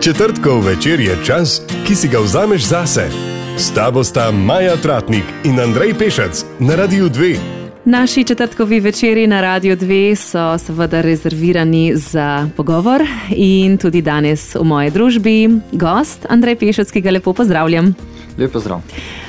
Četrtkov 0.00 0.60
večer 0.60 1.00
je 1.00 1.16
čas, 1.24 1.62
ki 1.86 1.94
si 1.94 2.08
ga 2.08 2.18
vzameš 2.18 2.62
zase. 2.62 3.08
S 3.56 3.70
tabo 3.74 4.04
sta 4.04 4.30
Maja 4.30 4.76
Tratnik 4.76 5.24
in 5.44 5.60
Andrej 5.60 5.94
Pešec 5.94 6.44
na 6.58 6.76
Radiu 6.76 7.08
2. 7.08 7.36
Naši 7.84 8.24
četrtkovi 8.24 8.80
večeri 8.80 9.26
na 9.26 9.40
Radio 9.40 9.76
2 9.76 10.14
so 10.14 10.58
seveda 10.58 11.00
rezervirani 11.00 11.96
za 11.96 12.48
pogovor 12.56 13.02
in 13.30 13.78
tudi 13.78 14.02
danes 14.02 14.54
v 14.54 14.64
moji 14.64 14.90
družbi 14.90 15.48
gost 15.72 16.26
Andrej 16.28 16.56
Pešec, 16.56 16.90
ki 16.90 17.00
ga 17.00 17.10
lepo 17.10 17.32
pozdravljam. 17.32 17.94
Lep 18.38 18.52
pozdrav. 18.52 18.80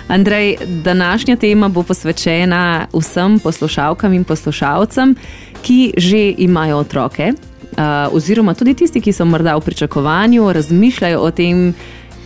Andrej, 0.07 0.57
današnja 0.83 1.35
tema 1.35 1.67
bo 1.67 1.83
posvečena 1.83 2.87
vsem 2.93 3.39
poslušalkam 3.39 4.13
in 4.13 4.23
poslušalcem, 4.23 5.15
ki 5.61 5.93
že 5.97 6.33
imajo 6.37 6.77
otroke, 6.77 7.31
uh, 7.77 8.15
oziroma 8.15 8.53
tudi 8.53 8.73
tisti, 8.73 9.01
ki 9.01 9.13
so 9.13 9.25
morda 9.25 9.55
v 9.55 9.61
pričakovanju, 9.61 10.51
razmišljajo 10.53 11.21
o 11.21 11.31
tem, 11.31 11.73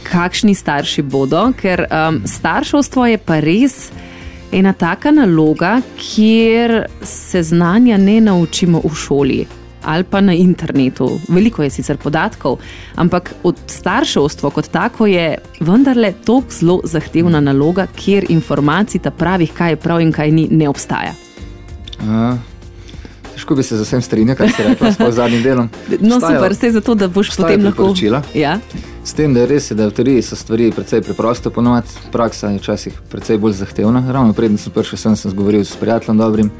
kakšni 0.04 0.56
starši 0.56 1.02
bodo, 1.02 1.52
ker 1.62 1.86
um, 1.86 2.22
starševstvo 2.26 3.06
je 3.06 3.18
pa 3.22 3.40
res 3.44 3.92
ena 4.52 4.74
taka 4.74 5.12
naloga, 5.12 5.80
kjer 5.98 6.86
se 7.04 7.44
znanja 7.44 7.98
ne 7.98 8.22
naučimo 8.22 8.82
v 8.84 8.96
šoli. 8.96 9.42
Ali 9.84 10.04
pa 10.04 10.20
na 10.22 10.34
internetu. 10.34 11.08
Veliko 11.28 11.64
je 11.64 11.70
sicer 11.74 11.98
podatkov, 11.98 12.60
ampak 12.96 13.32
od 13.44 13.58
starševstva 13.68 14.52
kot 14.54 14.68
tako 14.70 15.08
je 15.10 15.38
vendarle 15.60 16.14
tako 16.26 16.54
zelo 16.54 16.80
zahtevna 16.84 17.40
naloga, 17.42 17.88
kjer 17.96 18.30
informacij, 18.30 19.02
ta 19.02 19.12
pravih, 19.12 19.54
kaj 19.54 19.74
je 19.74 19.82
prav 19.82 20.02
in 20.02 20.12
kaj 20.14 20.32
ni, 20.32 20.48
ne 20.52 20.70
obstaja. 20.70 21.16
Uh, 22.02 22.51
težko 23.42 23.56
bi 23.56 23.64
se 23.64 23.78
z 23.78 23.82
vsem 23.82 24.02
strinjal, 24.02 24.38
kar 24.38 24.52
si 24.54 24.64
rekel, 24.64 24.92
s 24.92 25.16
zadnjim 25.16 25.42
delom. 25.44 25.70
No, 26.00 26.20
Stajo, 26.20 26.38
super, 26.38 26.54
vse 26.54 26.72
zato, 26.72 26.96
da 26.96 27.08
boš 27.08 27.32
potem 27.36 27.66
lahko. 27.66 27.94
Ja. 28.38 28.60
S 29.04 29.14
tem, 29.18 29.34
da 29.34 29.42
je 29.42 29.48
res, 29.50 29.72
da 29.74 29.88
v 29.90 29.96
teoriji 29.98 30.22
so 30.22 30.38
stvari 30.38 30.70
precej 30.72 31.02
preproste 31.02 31.50
ponoviti, 31.50 31.98
praksa 32.14 32.52
je 32.54 32.60
včasih 32.62 33.00
precej 33.10 33.42
bolj 33.42 33.58
zahtevna. 33.64 34.04
Ravno 34.12 34.38
predtem 34.38 34.62
sem 34.62 34.74
prišel 34.74 35.02
sem, 35.02 35.18
sem 35.18 35.34
govoril 35.34 35.66
s 35.66 35.74
prijateljem 35.76 36.22
dobrim 36.22 36.54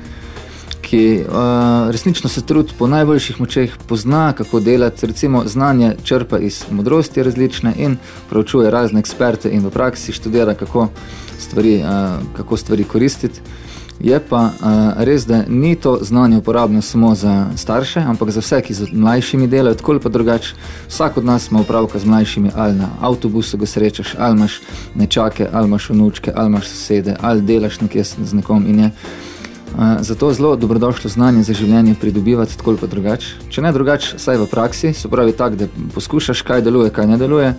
ki 0.82 1.22
uh, 1.24 1.92
resnično 1.94 2.30
se 2.30 2.42
trudi 2.42 2.74
po 2.78 2.88
najboljših 2.88 3.40
močeh, 3.40 3.76
pozna, 3.88 4.34
kako 4.34 4.60
delati, 4.60 5.08
recimo 5.08 5.44
znanje 5.46 5.94
črpa 6.04 6.40
iz 6.40 6.66
modrosti 6.72 7.24
različne 7.24 7.74
in 7.78 7.96
preučuje 8.30 8.72
razne 8.72 9.00
eksperte 9.00 9.50
in 9.54 9.64
v 9.64 9.72
praksi 9.72 10.12
študira, 10.12 10.54
kako 10.54 10.90
stvari, 11.40 11.78
uh, 11.80 12.20
kako 12.36 12.58
stvari 12.58 12.84
koristiti. 12.84 13.40
Je 14.04 14.20
pa 14.30 14.42
uh, 14.42 15.04
res, 15.06 15.26
da 15.26 15.44
ni 15.48 15.76
to 15.76 15.98
znanje 16.02 16.38
uporabno 16.38 16.82
samo 16.82 17.16
za 17.16 17.46
starše, 17.56 18.00
ampak 18.00 18.30
za 18.30 18.42
vse, 18.42 18.62
ki 18.62 18.74
z 18.74 18.88
mlajšimi 18.94 19.48
delajo 19.48 19.76
tako 19.76 19.92
ali 19.92 20.02
pa 20.02 20.10
drugače. 20.10 20.56
Vsak 20.90 21.18
od 21.18 21.26
nas 21.26 21.52
ima 21.52 21.62
upravka 21.62 22.00
z 22.00 22.06
mlajšimi, 22.06 22.52
ali 22.56 22.74
na 22.74 22.90
avtobusu 23.02 23.58
ga 23.58 23.66
srečaš, 23.66 24.16
ali 24.18 24.38
imaš 24.38 24.62
nečake, 24.96 25.48
ali 25.54 25.68
imaš 25.68 25.90
vnučke, 25.90 26.32
ali 26.36 26.50
imaš 26.50 26.68
sosede, 26.68 27.16
ali 27.22 27.42
delaš 27.42 27.82
nekje 27.82 28.04
z 28.04 28.34
nekom 28.34 28.66
in 28.68 28.80
je. 28.80 28.92
Zato 30.00 30.34
zelo 30.34 30.56
dobrodošlo 30.56 31.10
znanje 31.10 31.44
za 31.44 31.54
življenje 31.54 31.96
pridobivati 32.02 32.58
tako 32.58 32.72
ali 32.82 32.90
drugače. 32.90 33.28
Če 33.50 33.62
ne 33.62 33.72
drugače, 33.72 34.18
saj 34.20 34.38
v 34.38 34.48
praksi, 34.52 34.94
se 34.94 35.08
pravi 35.08 35.32
tako, 35.32 35.56
da 35.56 35.68
poskušaš, 35.94 36.42
kaj 36.42 36.62
deluje, 36.62 36.90
kaj 36.90 37.08
ne 37.08 37.18
deluje. 37.18 37.54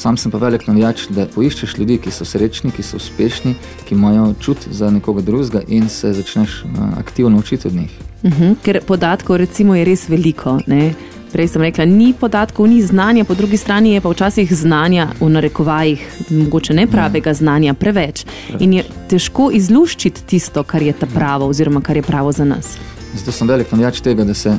Sam 0.00 0.16
sem 0.16 0.32
pa 0.32 0.38
velik 0.40 0.62
navijač, 0.64 1.02
da 1.12 1.26
poiščeš 1.28 1.74
ljudi, 1.76 1.98
ki 2.00 2.10
so 2.14 2.24
srečni, 2.24 2.70
ki 2.72 2.80
so 2.82 2.96
uspešni, 2.96 3.50
ki 3.84 3.94
imajo 3.94 4.30
čut 4.40 4.64
za 4.72 4.88
nekoga 4.90 5.20
drugega 5.20 5.60
in 5.68 5.90
se 5.92 6.14
začneš 6.16 6.62
aktivno 6.96 7.38
učiti 7.38 7.68
od 7.68 7.74
njih. 7.74 7.90
Uh 8.22 8.30
mhm, 8.30 8.42
-huh, 8.42 8.54
ker 8.62 8.80
podatkov 8.86 9.36
recimo 9.36 9.74
je 9.74 9.84
res 9.84 10.08
veliko. 10.08 10.58
Ne? 10.66 10.94
Prej 11.32 11.48
sem 11.48 11.62
rekla, 11.62 11.84
ni 11.84 12.14
podatkov, 12.20 12.66
ni 12.66 12.82
znanja, 12.82 13.24
po 13.24 13.34
drugi 13.34 13.56
strani 13.56 13.92
je 13.92 14.00
pa 14.00 14.08
včasih 14.08 14.54
znanja 14.54 15.08
v 15.20 15.28
narekovajih, 15.28 16.08
mogoče 16.30 16.74
ne 16.74 16.86
pravega 16.86 17.34
znanja, 17.34 17.74
preveč. 17.74 18.24
In 18.58 18.72
je 18.72 18.84
težko 19.08 19.50
izluščiti 19.52 20.20
tisto, 20.26 20.62
kar 20.62 20.82
je 20.82 20.92
ta 20.92 21.06
pravo, 21.06 21.46
oziroma 21.46 21.80
kar 21.80 21.96
je 21.96 22.02
pravo 22.02 22.32
za 22.32 22.44
nas. 22.44 22.78
Zato 23.14 23.32
sem 23.32 23.48
velik 23.48 23.72
navijač 23.72 24.00
tega, 24.00 24.24
da 24.24 24.34
se 24.34 24.56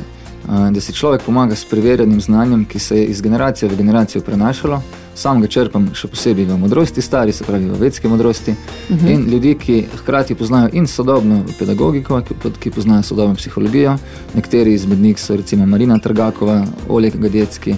da 0.48 0.80
si 0.80 0.92
človek 0.92 1.22
pomaga 1.22 1.54
s 1.54 1.64
preverjenim 1.64 2.20
znanjem, 2.20 2.64
ki 2.64 2.78
se 2.78 2.96
je 2.98 3.04
iz 3.04 3.20
generacije 3.20 3.68
v 3.68 3.76
generacijo 3.76 4.22
prenašalo. 4.22 4.82
Sam 5.14 5.40
ga 5.40 5.46
črpam 5.46 5.90
še 5.94 6.08
posebej 6.08 6.46
v 6.48 6.56
modrosti, 6.58 7.02
stari, 7.02 7.32
se 7.32 7.44
pravi 7.44 7.68
v 7.68 7.78
vedski 7.80 8.08
modrosti. 8.08 8.50
Uh 8.50 8.96
mhm. 8.96 9.06
-huh. 9.06 9.14
In 9.14 9.30
ljudi, 9.30 9.54
ki 9.54 9.84
hkrati 9.96 10.34
poznajo 10.34 10.68
in 10.72 10.86
sodobno 10.86 11.44
pedagogiko, 11.58 12.20
ki, 12.20 12.34
ki 12.58 12.70
poznajo 12.70 13.02
sodobno 13.02 13.34
psihologijo. 13.34 13.96
Nekateri 14.34 14.72
izmed 14.72 14.98
njih 14.98 15.20
so 15.20 15.36
recimo 15.36 15.66
Marina 15.66 15.98
Trgakova, 15.98 16.64
Oleg 16.88 17.16
Gadecki, 17.16 17.74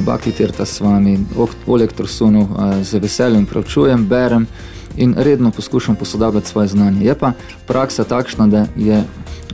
Bakli 0.00 0.32
Terta 0.32 0.64
s 0.64 0.80
vami, 0.80 1.18
Oleg 1.66 1.92
Trosunov, 1.92 2.46
z 2.82 2.98
veseljem 2.98 3.46
preučujem, 3.46 4.08
berem 4.08 4.46
in 4.96 5.14
redno 5.16 5.50
poskušam 5.50 5.96
posodabljati 5.96 6.48
svoje 6.48 6.68
znanje. 6.68 7.04
Je 7.04 7.14
pa 7.14 7.32
praksa 7.66 8.04
takšna, 8.04 8.46
da 8.46 8.66
je 8.76 9.04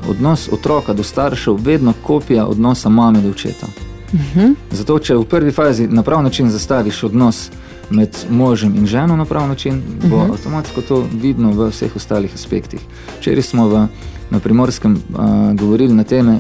odnos 0.09 0.49
otroka 0.53 0.93
do 0.93 1.03
staršev 1.03 1.57
vedno 1.61 1.93
kopija 2.03 2.47
odnosa 2.47 2.89
mame 2.89 3.21
do 3.21 3.31
očeta. 3.31 3.67
Uh 4.13 4.21
mhm. 4.21 4.41
-huh. 4.41 4.55
Zato, 4.71 4.99
če 4.99 5.17
v 5.17 5.25
prvi 5.25 5.53
fazi 5.53 5.89
na 5.89 6.03
prav 6.03 6.23
način 6.23 6.51
zastaviš 6.51 7.03
odnos 7.03 7.51
med 7.91 8.17
možem 8.31 8.75
in 8.77 8.87
ženo 8.87 9.17
na 9.17 9.25
prav 9.25 9.49
način, 9.49 9.83
bo 10.03 10.17
uh 10.17 10.23
mhm. 10.23 10.31
-huh. 10.31 10.33
avtomatsko 10.33 10.83
to 10.83 11.07
vidno 11.23 11.53
v 11.53 11.69
vseh 11.69 11.97
ostalih 11.97 12.35
aspektih. 12.35 12.81
Včeraj 13.19 13.43
smo 13.43 13.69
v, 13.69 13.87
na 14.31 14.39
primorskem 14.39 14.93
uh, 14.93 15.55
govorili 15.55 15.95
na 15.95 16.05
teme, 16.05 16.39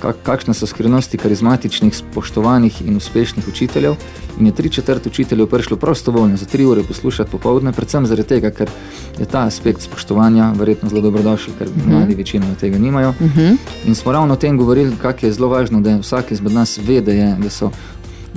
kak, 0.00 0.16
kakšne 0.22 0.54
so 0.54 0.66
skrivnosti 0.66 1.18
karizmatičnih, 1.18 1.96
spoštovanih 1.96 2.82
in 2.86 2.96
uspešnih 2.96 3.48
učiteljev. 3.48 3.94
In 4.40 4.46
je 4.46 4.52
tri 4.52 4.70
četrt 4.70 5.06
učiteljev 5.06 5.46
prišlo 5.46 5.76
prostovoljno 5.76 6.36
za 6.36 6.46
tri 6.46 6.64
ure 6.66 6.82
poslušati 6.82 7.30
popovdne, 7.30 7.72
predvsem 7.72 8.06
zaradi 8.06 8.28
tega, 8.28 8.50
ker 8.50 8.70
je 9.18 9.26
ta 9.26 9.46
aspekt 9.46 9.80
spoštovanja 9.82 10.52
verjetno 10.58 10.88
zelo 10.88 11.00
dobrodošel, 11.00 11.54
ker 11.58 11.68
uh 11.68 11.76
mhm. 11.76 11.90
-huh. 11.90 11.98
mladi 11.98 12.14
večino 12.14 12.46
tega 12.60 12.78
nimajo. 12.78 13.10
Uh 13.10 13.26
mhm. 13.26 13.40
-huh. 13.40 13.56
In 13.86 13.94
smo 13.94 14.12
ravno 14.12 14.34
o 14.34 14.36
tem 14.36 14.58
govorili, 14.58 14.96
kako 15.02 15.26
je 15.26 15.32
zelo 15.32 15.48
važno, 15.48 15.80
da 15.80 15.96
vsak 15.96 16.32
izmed 16.32 16.52
nas 16.52 16.78
ve, 16.78 17.00
da, 17.00 17.12
je, 17.12 17.36
da 17.42 17.50
so. 17.50 17.70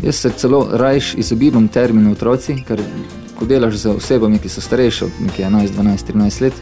Jaz 0.03 0.15
se 0.15 0.29
celo 0.29 0.67
rajš 0.71 1.13
izogibam 1.13 1.67
terminu 1.67 2.11
otroci, 2.11 2.63
ker 2.67 2.81
ko 3.39 3.45
delaš 3.45 3.75
z 3.75 3.89
osebami, 3.89 4.39
ki 4.39 4.49
so 4.49 4.61
starejše 4.61 5.05
od 5.05 5.11
11, 5.37 5.71
12, 5.77 6.13
13 6.13 6.41
let, 6.41 6.53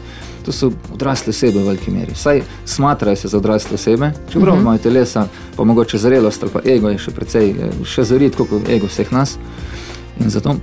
to 0.48 0.52
so 0.52 0.70
odrasle 0.92 1.30
osebe 1.30 1.60
v 1.60 1.66
veliki 1.66 1.90
meri. 1.90 2.12
Vsaj 2.16 2.40
smatrajo 2.64 3.16
se 3.16 3.28
za 3.28 3.36
odrasle 3.36 3.74
osebe, 3.74 4.12
čeprav 4.32 4.54
uh 4.54 4.58
-huh. 4.58 4.62
imajo 4.62 4.78
telesa, 4.78 5.26
pa 5.56 5.64
mogoče 5.64 5.98
zrelost 5.98 6.42
ali 6.42 6.52
pa 6.52 6.60
ego 6.64 6.88
je 6.88 6.98
še 6.98 7.10
precej, 7.10 7.54
še 7.84 8.04
zorit, 8.04 8.36
kot 8.36 8.48
ego 8.68 8.86
vseh 8.86 9.12
nas. 9.12 9.36
In 10.20 10.30
zato 10.30 10.56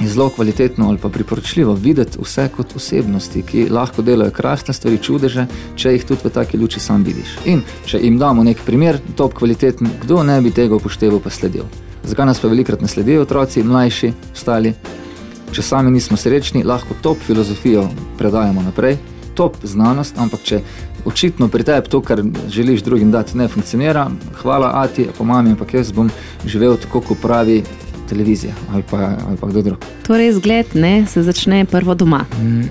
je 0.00 0.08
zelo 0.08 0.28
kvalitetno 0.28 0.88
ali 0.88 0.98
pa 0.98 1.08
priporočljivo 1.08 1.74
videti 1.74 2.18
vse 2.22 2.48
kot 2.56 2.76
osebnosti, 2.76 3.42
ki 3.42 3.68
lahko 3.70 4.02
delajo 4.02 4.30
krasne 4.30 4.74
stvari, 4.74 4.98
čudeže, 4.98 5.46
če 5.76 5.92
jih 5.92 6.04
tudi 6.04 6.20
v 6.24 6.30
taki 6.30 6.58
luči 6.58 6.80
sam 6.80 7.04
vidiš. 7.04 7.38
In 7.44 7.62
če 7.86 7.98
jim 8.02 8.18
damo 8.18 8.44
nek 8.44 8.58
primer, 8.66 8.98
top 9.16 9.34
kvaliteten, 9.34 9.88
kdo 10.02 10.22
ne 10.22 10.40
bi 10.40 10.50
tega 10.50 10.74
upošteval, 10.74 11.20
pa 11.20 11.30
sledil. 11.30 11.64
Zakaj 12.04 12.26
nas 12.26 12.40
pa 12.40 12.48
velikrat 12.48 12.80
ne 12.80 12.88
sledijo 12.88 13.22
otroci, 13.22 13.62
mlajši, 13.62 14.12
ostali? 14.34 14.74
Če 15.52 15.62
sami 15.62 15.90
nismo 15.90 16.16
srečni, 16.16 16.64
lahko 16.64 16.94
top 17.02 17.18
filozofijo 17.18 17.88
predajamo 18.18 18.62
naprej, 18.62 18.98
top 19.34 19.56
znanost, 19.62 20.18
ampak 20.18 20.42
če 20.42 20.60
očitno 21.04 21.48
pri 21.48 21.64
tebi 21.64 21.88
to, 21.88 22.00
kar 22.00 22.22
želiš 22.48 22.82
drugim 22.82 23.10
dati, 23.10 23.38
ne 23.38 23.48
funkcionira, 23.48 24.10
hvala 24.42 24.70
Ati, 24.74 25.08
pa 25.18 25.24
mami, 25.24 25.50
ampak 25.50 25.74
jaz 25.74 25.92
bom 25.92 26.10
živel 26.46 26.76
tako, 26.76 27.00
kot 27.00 27.18
pravi 27.22 27.62
televizija 28.08 28.52
ali 28.72 28.84
pa, 28.90 28.96
ali 29.26 29.36
pa 29.40 29.46
kdo 29.46 29.62
drug. 29.62 29.84
Torej, 30.06 30.32
zgled 30.32 30.66
ne, 30.74 31.06
se 31.06 31.22
začne 31.22 31.64
prvo 31.64 31.94
doma. 31.94 32.24
Mm, 32.42 32.68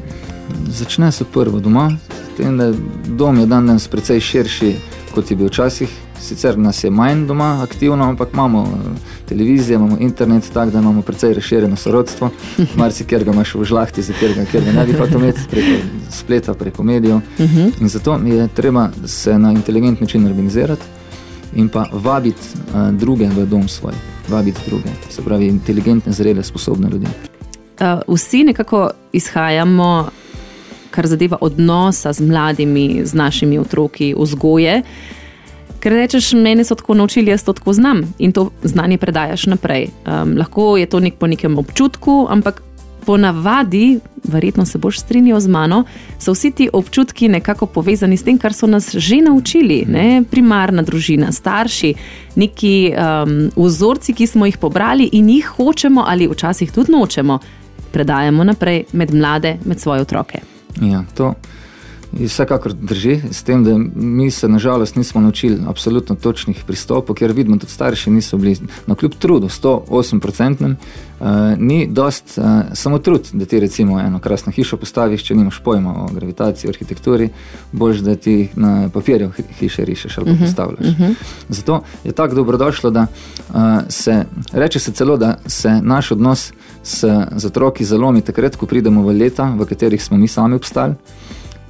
začne 0.67 1.11
se 1.11 1.25
prvo 1.33 1.59
doma, 1.59 1.91
s 2.11 2.37
tem, 2.37 2.57
da 2.57 2.71
dom 3.07 3.39
je 3.39 3.45
dan 3.45 3.67
danes 3.67 3.87
precej 3.87 4.19
širši, 4.19 4.75
kot 5.15 5.31
je 5.31 5.37
bil 5.37 5.47
včasih. 5.47 6.10
Sicer 6.21 6.57
nas 6.57 6.83
je 6.83 6.89
manj 6.89 7.25
doma 7.27 7.63
aktivno, 7.63 8.05
ampak 8.09 8.29
imamo 8.33 8.61
eh, 8.61 8.99
televizijo, 9.29 9.75
imamo 9.75 9.97
internet, 9.99 10.49
tako 10.53 10.71
da 10.71 10.79
imamo 10.79 11.01
precej 11.01 11.33
razširjeno 11.33 11.75
sorodstvo. 11.75 12.29
Mar 12.79 12.91
si 12.91 13.05
kjer 13.05 13.23
ga 13.23 13.31
imaš 13.31 13.55
v 13.55 13.63
žlahti, 13.63 14.01
za 14.01 14.13
kjer 14.19 14.33
ga, 14.35 14.45
kjer 14.45 14.63
ga 14.63 14.71
ne 14.71 14.85
bi 14.85 14.93
hotel 14.93 15.21
imeti, 15.21 15.41
preko 15.49 15.81
spleta, 16.09 16.53
preko 16.53 16.83
medijev. 16.83 17.15
Uh 17.15 17.21
mhm. 17.39 17.57
-huh. 17.57 17.81
In 17.81 17.89
zato 17.89 18.19
je 18.25 18.47
treba 18.47 18.89
se 19.05 19.39
na 19.39 19.51
inteligent 19.51 20.01
način 20.01 20.25
organizirati 20.25 20.81
in 21.55 21.69
pa 21.69 21.85
vabiti 21.91 22.41
uh, 22.73 22.91
druge 22.91 23.27
v 23.27 23.45
dom 23.45 23.67
svoj, 23.67 23.93
vabiti 24.29 24.59
druge, 24.67 24.89
se 25.09 25.21
pravi 25.21 25.47
inteligentne, 25.47 26.11
zrele, 26.11 26.43
sposobne 26.43 26.89
ljudi. 26.89 27.07
Uh, 27.79 28.15
vsi 28.15 28.43
nekako 28.43 28.89
izhajamo, 29.11 30.09
kar 30.91 31.07
zadeva 31.07 31.37
odnosa 31.41 32.13
z 32.13 32.21
mladimi, 32.21 33.01
z 33.05 33.13
našimi 33.13 33.59
otroki, 33.59 34.15
vzgoje. 34.17 34.81
Ker 35.81 35.95
rečeš, 35.97 36.33
meni 36.37 36.63
so 36.63 36.75
tako 36.77 36.93
naučili, 36.93 37.31
jaz 37.31 37.43
to 37.43 37.53
tako 37.53 37.73
znam 37.73 38.03
in 38.19 38.31
to 38.31 38.51
znanje 38.63 38.97
predajaš 38.97 39.45
naprej. 39.45 39.87
Um, 40.05 40.37
lahko 40.37 40.77
je 40.77 40.85
to 40.85 40.99
nek 40.99 41.13
po 41.17 41.27
nekem 41.27 41.57
občutku, 41.57 42.27
ampak 42.29 42.61
ponavadi, 43.05 43.99
verjetno 44.23 44.65
se 44.65 44.77
boš 44.77 44.99
strinjal 44.99 45.39
z 45.39 45.47
mano, 45.47 45.83
so 46.19 46.33
vsi 46.33 46.51
ti 46.51 46.69
občutki 46.73 47.27
nekako 47.27 47.65
povezani 47.65 48.17
s 48.17 48.23
tem, 48.23 48.37
kar 48.37 48.53
so 48.53 48.67
nas 48.67 48.91
že 48.95 49.23
naučili. 49.25 49.85
Ne? 49.89 50.23
Primarna 50.31 50.81
družina, 50.81 51.31
starši, 51.31 51.93
neki 52.35 52.93
um, 52.93 53.49
vzorci, 53.55 54.13
ki 54.13 54.27
smo 54.27 54.45
jih 54.45 54.57
pobrali 54.57 55.09
in 55.11 55.29
jih 55.29 55.47
hočemo 55.57 56.03
ali 56.07 56.27
včasih 56.27 56.71
tudi 56.71 56.91
nočemo, 56.91 57.39
predajamo 57.91 58.43
naprej 58.43 58.83
med 58.93 59.13
mlade, 59.13 59.57
med 59.65 59.79
svoje 59.79 60.01
otroke. 60.01 60.39
Ja, 60.81 61.03
to 61.17 61.33
vsekakor 62.11 62.73
drži, 62.73 63.21
s 63.31 63.43
tem, 63.43 63.63
da 63.63 63.77
mi 63.95 64.31
se 64.31 64.47
nažalost 64.47 64.95
nismo 64.95 65.21
naučili 65.21 65.57
absolutno 65.67 66.15
točnih 66.15 66.63
pristopov, 66.67 67.15
ker 67.15 67.31
vidimo, 67.31 67.55
da 67.55 67.67
starši 67.67 68.11
niso 68.11 68.37
bili 68.37 68.57
na 68.61 68.67
no, 68.85 68.95
kljub 68.95 69.15
trudu, 69.19 69.47
108-odstotnem, 69.47 70.75
uh, 71.19 71.27
ni 71.57 71.87
dost 71.87 72.37
uh, 72.37 72.45
samo 72.73 72.99
trud, 72.99 73.29
da 73.33 73.45
ti 73.45 73.59
recimo 73.59 73.99
eno 73.99 74.19
krasno 74.19 74.51
hišo 74.51 74.77
postaviš, 74.77 75.23
če 75.23 75.35
nimaš 75.35 75.59
pojma 75.63 75.93
o 76.03 76.07
gravitaciji, 76.13 76.69
arhitekturi, 76.69 77.29
boš 77.71 77.97
da 77.97 78.15
ti 78.15 78.49
na 78.55 78.89
papirju 78.93 79.31
hiše 79.59 79.85
rišeš 79.85 80.17
ali 80.17 80.31
uh 80.31 80.35
mhm, 80.35 80.43
-huh, 80.43 80.47
postavljaš. 80.47 80.87
Uh 80.87 80.99
mhm. 80.99 81.03
-huh. 81.03 81.15
Zato 81.49 81.81
je 82.03 82.11
tako 82.11 82.35
dobrodošlo, 82.35 82.89
da 82.89 83.07
uh, 83.49 83.55
se 83.89 84.25
reče 84.53 84.79
se 84.79 84.91
celo, 84.91 85.17
da 85.17 85.37
se 85.45 85.79
naš 85.81 86.11
odnos 86.11 86.53
s, 86.83 87.03
z 87.35 87.45
otroki 87.45 87.85
zalomi 87.85 88.21
takrat, 88.21 88.55
ko 88.55 88.65
pridemo 88.65 89.03
v 89.03 89.17
leta, 89.17 89.55
v 89.59 89.65
katerih 89.65 90.03
smo 90.03 90.17
mi 90.17 90.27
sami 90.27 90.55
obstali. 90.55 90.93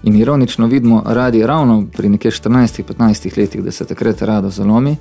In 0.04 0.16
ironično 0.16 0.68
vidimo, 0.68 1.04
radi 1.06 1.46
ravno 1.46 1.86
pri 1.94 2.10
nekaj 2.10 2.32
14-15 2.32 3.38
letih, 3.38 3.64
da 3.64 3.72
se 3.72 3.86
takrat 3.86 4.22
rado 4.22 4.50
zalomi, 4.50 4.96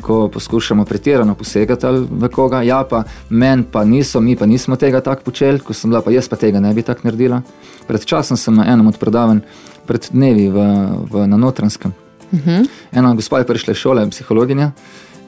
ko 0.00 0.28
poskušamo 0.28 0.84
pretirano 0.84 1.34
posegati 1.34 1.86
v 2.10 2.28
koga. 2.28 2.62
Ja, 2.62 2.84
pa 2.90 3.02
meni 3.30 3.64
pa 3.72 3.84
niso, 3.84 4.20
mi 4.20 4.36
pa 4.36 4.46
nismo 4.46 4.76
tega 4.76 5.00
tako 5.00 5.22
počeli, 5.22 5.58
ko 5.58 5.74
sem 5.74 5.90
bila, 5.90 6.02
pa 6.02 6.10
jaz 6.10 6.28
pa 6.28 6.36
tega 6.36 6.60
ne 6.60 6.74
bi 6.74 6.82
tako 6.82 7.00
naredila. 7.04 7.42
Pred 7.86 8.04
časom 8.04 8.36
sem 8.36 8.54
na 8.54 8.66
enem 8.72 8.86
od 8.86 8.98
predavanj, 8.98 9.40
pred 9.86 10.08
dnevi 10.12 10.48
v, 10.48 10.68
v, 11.10 11.26
na 11.26 11.36
Notranskem. 11.36 11.92
Uh 12.32 12.38
mhm. 12.38 12.50
-huh. 12.50 12.68
Ena 12.92 13.14
gospa 13.14 13.38
je 13.38 13.46
prišla 13.46 13.72
iz 13.72 13.76
šole, 13.76 14.10
psihologinja, 14.10 14.70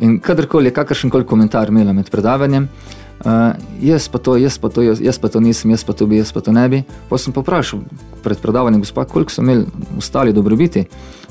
in 0.01 0.21
kadarkoli 0.21 0.67
je 0.67 0.75
kakršen 0.75 1.11
koli 1.11 1.27
komentar 1.27 1.69
imela 1.69 1.93
med 1.93 2.11
predavanjem. 2.11 2.69
Uh, 3.25 3.57
jaz 3.81 4.09
pa 4.09 4.19
to, 4.19 4.37
jaz 4.37 4.59
pa 4.59 4.69
to, 4.69 4.83
jaz, 4.83 5.01
jaz 5.01 5.19
pa 5.19 5.29
to 5.29 5.41
nisem, 5.41 5.71
jaz 5.71 5.85
pa 5.85 5.93
to 5.97 6.07
bi, 6.07 6.19
jaz 6.21 6.33
pa 6.33 6.41
to 6.45 6.53
ne 6.53 6.69
bi. 6.69 6.83
Pa 7.09 7.19
sem 7.19 7.33
poprašal 7.33 7.81
pred 8.23 8.39
predavanjem, 8.39 8.81
gospod, 8.85 9.09
koliko 9.09 9.33
so 9.33 9.43
imeli 9.43 9.65
ostali 9.99 10.33
dobrobiti 10.33 10.85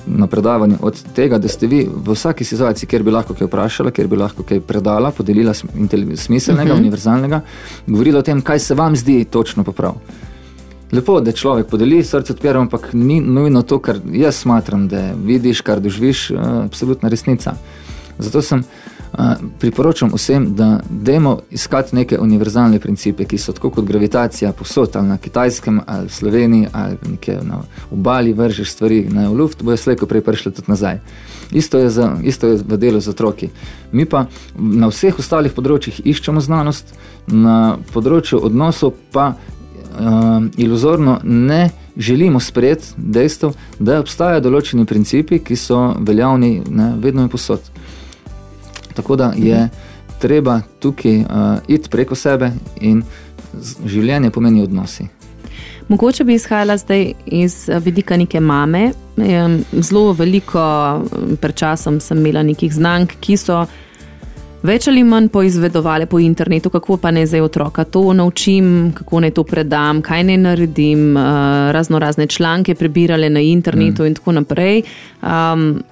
na 0.08 0.28
predavanju 0.28 0.78
od 0.82 1.04
tega, 1.16 1.38
da 1.38 1.48
ste 1.48 1.68
vi 1.68 1.86
v 1.86 2.14
vsaki 2.14 2.44
situaciji, 2.44 2.90
kjer 2.90 3.04
bi 3.04 3.14
lahko 3.14 3.34
kaj 3.34 3.48
vprašala, 3.48 3.92
kjer 3.92 4.08
bi 4.08 4.18
lahko 4.18 4.44
kaj 4.44 4.62
predala, 4.66 5.12
podelila 5.12 5.54
smiselnega, 5.54 6.62
uh 6.62 6.68
mhm. 6.68 6.76
-huh. 6.76 6.80
univerzalnega, 6.80 7.42
govorila 7.88 8.20
o 8.20 8.22
tem, 8.22 8.42
kaj 8.42 8.60
se 8.60 8.76
vam 8.76 8.96
zdi 8.96 9.26
točno 9.26 9.64
poprav. 9.64 9.96
Lepo, 10.92 11.20
da 11.22 11.31
človek 11.31 11.68
podeli 11.68 12.04
srce 12.04 12.34
odpira, 12.34 12.60
ampak 12.60 12.94
ni 12.94 13.22
nujno 13.22 13.62
to, 13.62 13.80
kar 13.80 13.98
jaz 14.14 14.36
smatram, 14.36 14.88
da 14.88 15.14
vidiš, 15.26 15.62
kar 15.62 15.80
doživiš, 15.80 16.31
uh, 16.31 16.40
absolutna 16.66 17.10
resnica. 17.10 17.56
Zato 18.20 18.42
sem 18.42 18.64
priporočam 19.60 20.12
vsem, 20.14 20.56
da 20.56 20.80
dajmo 20.90 21.40
iskati 21.52 21.96
neke 21.96 22.20
univerzalne 22.20 22.80
principe, 22.80 23.26
ki 23.26 23.38
so 23.38 23.54
tako 23.54 23.70
kot 23.70 23.86
gravitacija 23.86 24.52
posod, 24.52 24.96
ali 24.96 25.08
na 25.08 25.18
kitajskem, 25.18 25.82
ali 25.86 26.08
v 26.08 26.12
Sloveniji, 26.12 26.68
ali 26.72 26.98
nekje 27.10 27.40
na 27.44 27.62
obali 27.92 28.34
vržeš 28.34 28.72
stvari 28.72 29.06
na 29.10 29.30
luft, 29.30 29.64
bojo 29.64 29.78
slejko 29.78 30.06
prej 30.06 30.22
prišli 30.22 30.52
tudi 30.52 30.72
nazaj. 30.72 31.00
Isto 31.52 31.78
je, 31.78 31.90
za, 31.90 32.18
isto 32.24 32.48
je 32.48 32.58
v 32.68 32.78
delu 32.78 33.00
z 33.00 33.10
otroki. 33.10 33.50
Mi 33.92 34.06
pa 34.06 34.26
na 34.58 34.88
vseh 34.88 35.20
ostalih 35.20 35.54
področjih 35.54 36.02
iščemo 36.06 36.42
znanost, 36.42 36.96
na 37.28 37.78
področju 37.94 38.42
odnosov 38.44 38.94
pa 39.12 39.34
uh, 39.36 40.44
iluzorno 40.58 41.20
ne 41.24 41.70
želimo 41.98 42.40
sprejeti 42.40 42.88
dejstvo, 42.98 43.54
da 43.80 44.00
obstajajo 44.00 44.42
določeni 44.44 44.86
principi, 44.86 45.40
ki 45.40 45.56
so 45.56 45.94
veljavni 46.00 46.62
ne, 46.70 46.94
vedno 47.00 47.24
in 47.24 47.30
posod. 47.30 47.62
Tako 48.95 49.15
da 49.15 49.33
je 49.36 49.69
treba 50.19 50.62
tukaj 50.80 51.18
uh, 51.19 51.25
iti 51.68 51.89
preko 51.89 52.15
sebe 52.15 52.51
in 52.81 53.03
življenje 53.86 54.31
pomeni 54.31 54.63
odnosi. 54.63 55.07
Mogoče 55.88 56.24
bi 56.24 56.33
izhajala 56.33 56.77
zdaj 56.77 57.12
iz 57.25 57.69
uh, 57.69 57.83
vidika 57.83 58.18
neke 58.18 58.39
mame. 58.39 58.92
Zelo 59.71 60.13
veliko 60.13 60.62
pred 61.42 61.56
časom 61.56 62.00
sem 62.00 62.19
imela 62.19 62.44
nekih 62.44 62.74
znank, 62.74 63.13
ki 63.19 63.38
so 63.38 63.65
več 64.65 64.88
ali 64.89 65.03
manj 65.06 65.30
poizvedovali 65.30 66.07
po 66.09 66.19
internetu, 66.19 66.71
kako 66.74 66.97
pa 66.97 67.12
ne 67.12 67.25
zdaj 67.27 67.42
otroka 67.45 67.83
to 67.83 68.13
naučim, 68.13 68.92
kako 68.97 69.21
naj 69.21 69.36
to 69.38 69.44
predam, 69.44 70.01
kaj 70.01 70.24
naj 70.24 70.38
naredim, 70.42 71.12
uh, 71.18 71.71
razno 71.75 72.00
razne 72.00 72.27
članke 72.27 72.75
prebirale 72.75 73.30
na 73.30 73.39
internetu 73.39 74.03
mm. 74.03 74.07
in 74.07 74.15
tako 74.15 74.31
naprej. 74.31 74.81
Um, 75.21 75.83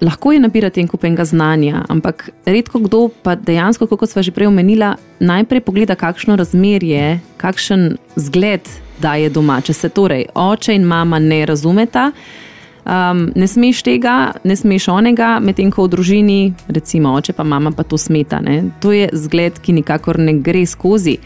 lahko 0.00 0.32
je 0.32 0.40
nabirati 0.40 0.80
en 0.80 0.88
kup 0.88 1.04
enega 1.04 1.24
znanja, 1.24 1.84
ampak 1.88 2.30
redko 2.46 2.78
kdo 2.78 3.08
pa 3.22 3.34
dejansko, 3.34 3.86
kot 3.86 4.10
smo 4.10 4.22
že 4.22 4.32
prej 4.32 4.50
omenili, 4.50 4.94
najprej 5.20 5.60
pogleda, 5.60 5.96
kakšno 5.98 6.36
razmerje, 6.36 7.20
kakšen 7.36 7.96
zgled 8.16 8.68
daje 9.02 9.30
doma. 9.30 9.60
Če 9.60 9.74
se 9.74 9.88
torej 9.88 10.28
oče 10.34 10.74
in 10.74 10.86
mama 10.86 11.18
ne 11.18 11.44
razumeta, 11.46 12.10
um, 12.84 13.28
ne 13.34 13.46
smeš 13.46 13.82
tega, 13.86 14.16
ne 14.44 14.56
smeš 14.56 14.88
onega, 14.94 15.36
medtem 15.42 15.70
ko 15.74 15.86
v 15.86 15.94
družini, 15.94 16.40
recimo 16.68 17.14
oče 17.18 17.34
pa 17.34 17.46
mama 17.46 17.72
pa 17.74 17.82
to 17.82 17.98
smeta. 17.98 18.40
Ne? 18.40 18.62
To 18.82 18.92
je 18.92 19.08
zgled, 19.12 19.60
ki 19.62 19.78
nikakor 19.80 20.18
ne 20.18 20.38
gre 20.42 20.66
skozi. 20.66 21.18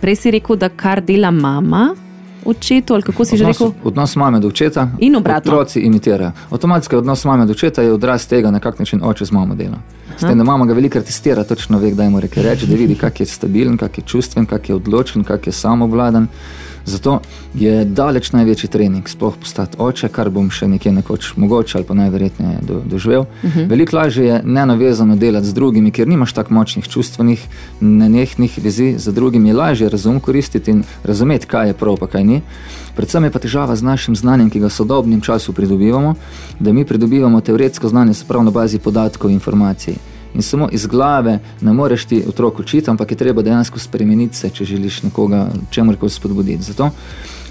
Prej 0.00 0.16
si 0.16 0.32
rekel, 0.32 0.56
da 0.56 0.70
kar 0.72 1.02
dela 1.04 1.30
mama, 1.30 1.90
očetu, 2.44 2.94
ali 2.94 3.02
kako 3.02 3.24
si 3.24 3.34
odnos, 3.34 3.56
že 3.56 3.64
rekel? 3.64 3.72
Odnos 3.84 4.16
mame 4.16 4.40
do 4.40 4.48
očeta 4.48 4.88
in 4.98 5.16
obratno. 5.16 5.52
Otroci 5.52 5.80
imitirajo. 5.80 6.32
Avtomatski 6.50 6.96
odnos 6.96 7.24
mame 7.24 7.46
do 7.46 7.52
očeta 7.52 7.82
je 7.82 7.92
odraz 7.92 8.26
tega, 8.26 8.50
na 8.50 8.60
kak 8.60 8.78
način 8.78 9.00
oče 9.02 9.24
z 9.24 9.32
mamo 9.32 9.54
dela. 9.54 9.78
S 10.16 10.20
tem, 10.20 10.38
da 10.38 10.44
mama 10.44 10.66
ga 10.66 10.74
velikrat 10.74 11.04
testira, 11.04 11.44
točno 11.44 11.78
ve, 11.78 11.90
kdaj 11.90 12.10
reke 12.20 12.42
reči, 12.42 12.66
da 12.66 12.76
vidi, 12.76 12.94
kak 12.94 13.20
je 13.20 13.26
stabilen, 13.26 13.76
kak 13.76 13.98
je 13.98 14.04
čustven, 14.06 14.46
kak 14.46 14.68
je 14.68 14.74
odločen, 14.74 15.24
kak 15.24 15.46
je 15.46 15.52
samovladen. 15.52 16.26
Zato 16.84 17.20
je 17.54 17.84
daleč 17.84 18.32
največji 18.32 18.70
trening, 18.70 19.08
sploh 19.08 19.36
postati 19.36 19.76
oče, 19.78 20.08
kar 20.08 20.30
bom 20.30 20.50
še 20.50 20.68
nekje 20.68 20.92
nekoč 20.92 21.32
mogoče 21.36 21.78
ali 21.78 21.86
pa 21.86 21.94
najverjetneje 21.94 22.58
do, 22.62 22.82
doživel. 22.84 23.20
Uh 23.20 23.44
mhm. 23.44 23.58
-huh. 23.58 23.68
Veliko 23.70 23.96
lažje 23.96 24.26
je 24.26 24.42
nenavezano 24.44 25.16
delati 25.16 25.46
z 25.46 25.54
drugimi, 25.54 25.90
ker 25.90 26.08
nimaš 26.08 26.32
tako 26.32 26.54
močnih 26.54 26.88
čustvenih, 26.88 27.46
nenehnih 27.80 28.58
vizij 28.62 28.98
za 28.98 29.12
drugimi. 29.12 29.48
Je 29.48 29.54
lažje 29.54 29.88
razum 29.88 30.20
koristiti 30.20 30.70
in 30.70 30.84
razumeti, 31.04 31.46
kaj 31.46 31.68
je 31.68 31.74
prav, 31.74 31.96
pa 31.96 32.06
kaj 32.06 32.24
ni. 32.24 32.42
Predvsem 32.96 33.24
je 33.24 33.30
pa 33.30 33.38
težava 33.38 33.76
z 33.76 33.82
našim 33.82 34.16
znanjem, 34.16 34.50
ki 34.50 34.60
ga 34.60 34.66
v 34.66 34.70
sodobnem 34.70 35.20
času 35.20 35.52
pridobivamo, 35.52 36.14
da 36.60 36.72
mi 36.72 36.84
pridobivamo 36.84 37.40
teoretsko 37.40 37.88
znanje, 37.88 38.14
se 38.14 38.24
pravi 38.28 38.44
na 38.44 38.50
bazi 38.50 38.78
podatkov 38.78 39.30
in 39.30 39.34
informacij. 39.34 40.09
In 40.34 40.42
samo 40.42 40.68
iz 40.72 40.86
glave 40.86 41.38
ne 41.60 41.72
moreš 41.72 42.04
ti 42.04 42.22
otrok 42.28 42.58
učiti, 42.58 42.90
ampak 42.90 43.10
je 43.10 43.16
treba 43.16 43.42
dejansko 43.42 43.78
spremeniti 43.78 44.36
se, 44.36 44.50
če 44.50 44.64
želiš 44.64 45.02
nekoga 45.02 45.48
čemu 45.70 45.96
koli 45.96 46.10
spodbuditi. 46.10 46.62
Zato 46.62 46.90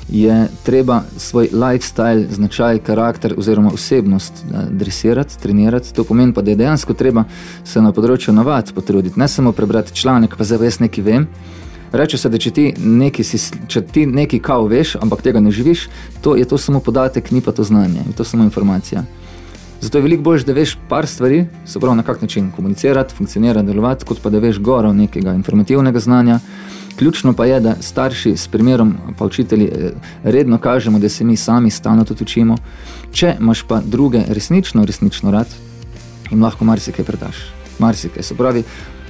je 0.10 0.48
treba 0.64 1.02
svoj 1.18 1.50
lifestyle, 1.54 2.26
značaj, 2.32 2.80
karakter 2.80 3.34
oziroma 3.38 3.72
osebnost 3.74 4.34
eh, 4.34 4.58
dresirati, 4.70 5.40
trenirati. 5.40 5.94
To 5.94 6.04
pomeni 6.04 6.34
pa, 6.34 6.42
da 6.42 6.52
je 6.52 6.56
dejansko 6.56 6.94
treba 6.94 7.24
se 7.64 7.82
na 7.82 7.92
področju 7.92 8.34
navad 8.34 8.74
potruditi, 8.74 9.20
ne 9.20 9.28
samo 9.28 9.52
prebrati 9.52 9.94
članek, 9.94 10.38
pa 10.38 10.44
zdaj 10.44 10.66
jaz 10.66 10.80
nekaj 10.80 11.04
vem. 11.04 11.28
Reče 11.92 12.18
se, 12.18 12.30
da 12.30 12.38
če 12.38 12.52
ti 12.54 12.66
nekaj, 12.78 13.26
si, 13.26 13.40
če 13.68 13.82
ti 13.82 14.06
nekaj 14.06 14.40
kao 14.46 14.68
veš, 14.70 14.96
ampak 15.02 15.24
tega 15.26 15.42
ne 15.42 15.52
živiš, 15.52 15.88
to 16.22 16.36
je 16.38 16.46
to 16.46 16.58
samo 16.58 16.80
podatek, 16.86 17.32
ni 17.32 17.42
pa 17.42 17.52
to 17.52 17.66
znanje, 17.66 18.04
je 18.06 18.14
to 18.18 18.24
samo 18.24 18.46
informacija. 18.46 19.04
Zato 19.82 19.98
je 19.98 20.02
veliko 20.02 20.24
bolje, 20.24 20.44
da 20.44 20.54
veš 20.54 20.78
par 20.90 21.08
stvari, 21.08 21.46
se 21.66 21.80
pravi 21.80 21.96
na 21.96 22.04
kak 22.04 22.22
način 22.22 22.52
komunicirati, 22.56 23.16
funkcionirati, 23.16 23.68
delovati, 23.68 24.06
kot 24.06 24.22
pa 24.22 24.30
da 24.30 24.40
veš 24.40 24.60
goro 24.60 24.94
nekega 24.94 25.34
informativnega 25.34 26.00
znanja. 26.00 26.40
Ključno 27.00 27.34
pa 27.34 27.46
je, 27.46 27.60
da 27.60 27.76
starši 27.82 28.38
s 28.38 28.48
primerom, 28.48 28.94
pa 29.18 29.26
učitelji 29.26 29.66
eh, 29.66 29.92
redno 30.24 30.58
kažemo, 30.58 31.00
da 31.00 31.10
se 31.10 31.24
mi 31.24 31.36
sami 31.36 31.72
stalno 31.72 32.04
tudi 32.04 32.24
učimo. 32.24 32.58
Če 33.12 33.36
imaš 33.40 33.64
pa 33.68 33.82
druge 33.86 34.24
resnično, 34.28 34.86
resnično 34.86 35.32
rad, 35.32 35.48
jim 36.32 36.44
lahko 36.44 36.66
marsikaj 36.66 37.06
predaš. 37.06 37.38
Marsikaj. 37.80 38.24
Se 38.24 38.36
pravi, 38.36 38.64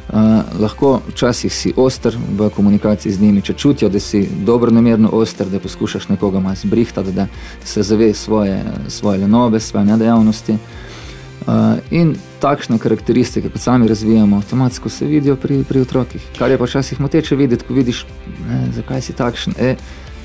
Uh, 0.10 0.62
lahko 0.62 1.02
včasih 1.08 1.54
si 1.54 1.74
oster 1.78 2.16
v 2.38 2.50
komunikaciji 2.50 3.12
z 3.14 3.22
njimi, 3.22 3.42
če 3.46 3.54
čutijo, 3.54 3.90
da 3.90 4.00
si 4.00 4.24
dobro 4.46 4.72
namerno 4.72 5.10
oster, 5.14 5.46
da 5.48 5.60
poskušaš 5.60 6.08
nekoga 6.10 6.40
malo 6.40 6.56
zbrihtati, 6.56 7.12
da 7.12 7.28
se 7.64 7.84
zave 7.84 8.14
svoje, 8.14 8.64
svoje 8.88 9.20
lenobe, 9.20 9.60
svoje 9.60 9.86
nedejavnosti. 9.86 10.58
Uh, 11.46 11.78
in 11.92 12.16
takšne 12.42 12.80
karakteristike, 12.80 13.50
kot 13.50 13.62
sami 13.62 13.88
razvijamo, 13.88 14.38
avtomatsko 14.38 14.90
se 14.90 15.06
vidijo 15.06 15.36
pri, 15.36 15.64
pri 15.64 15.82
otrokih. 15.82 16.26
Kar 16.40 16.52
je 16.52 16.58
pa 16.58 16.66
včasih 16.66 17.02
moteče 17.02 17.36
videti, 17.36 17.66
ko 17.68 17.74
vidiš, 17.74 18.06
ne, 18.50 18.66
zakaj 18.76 19.02
si 19.02 19.14
takšen. 19.14 19.54
E, 19.60 19.76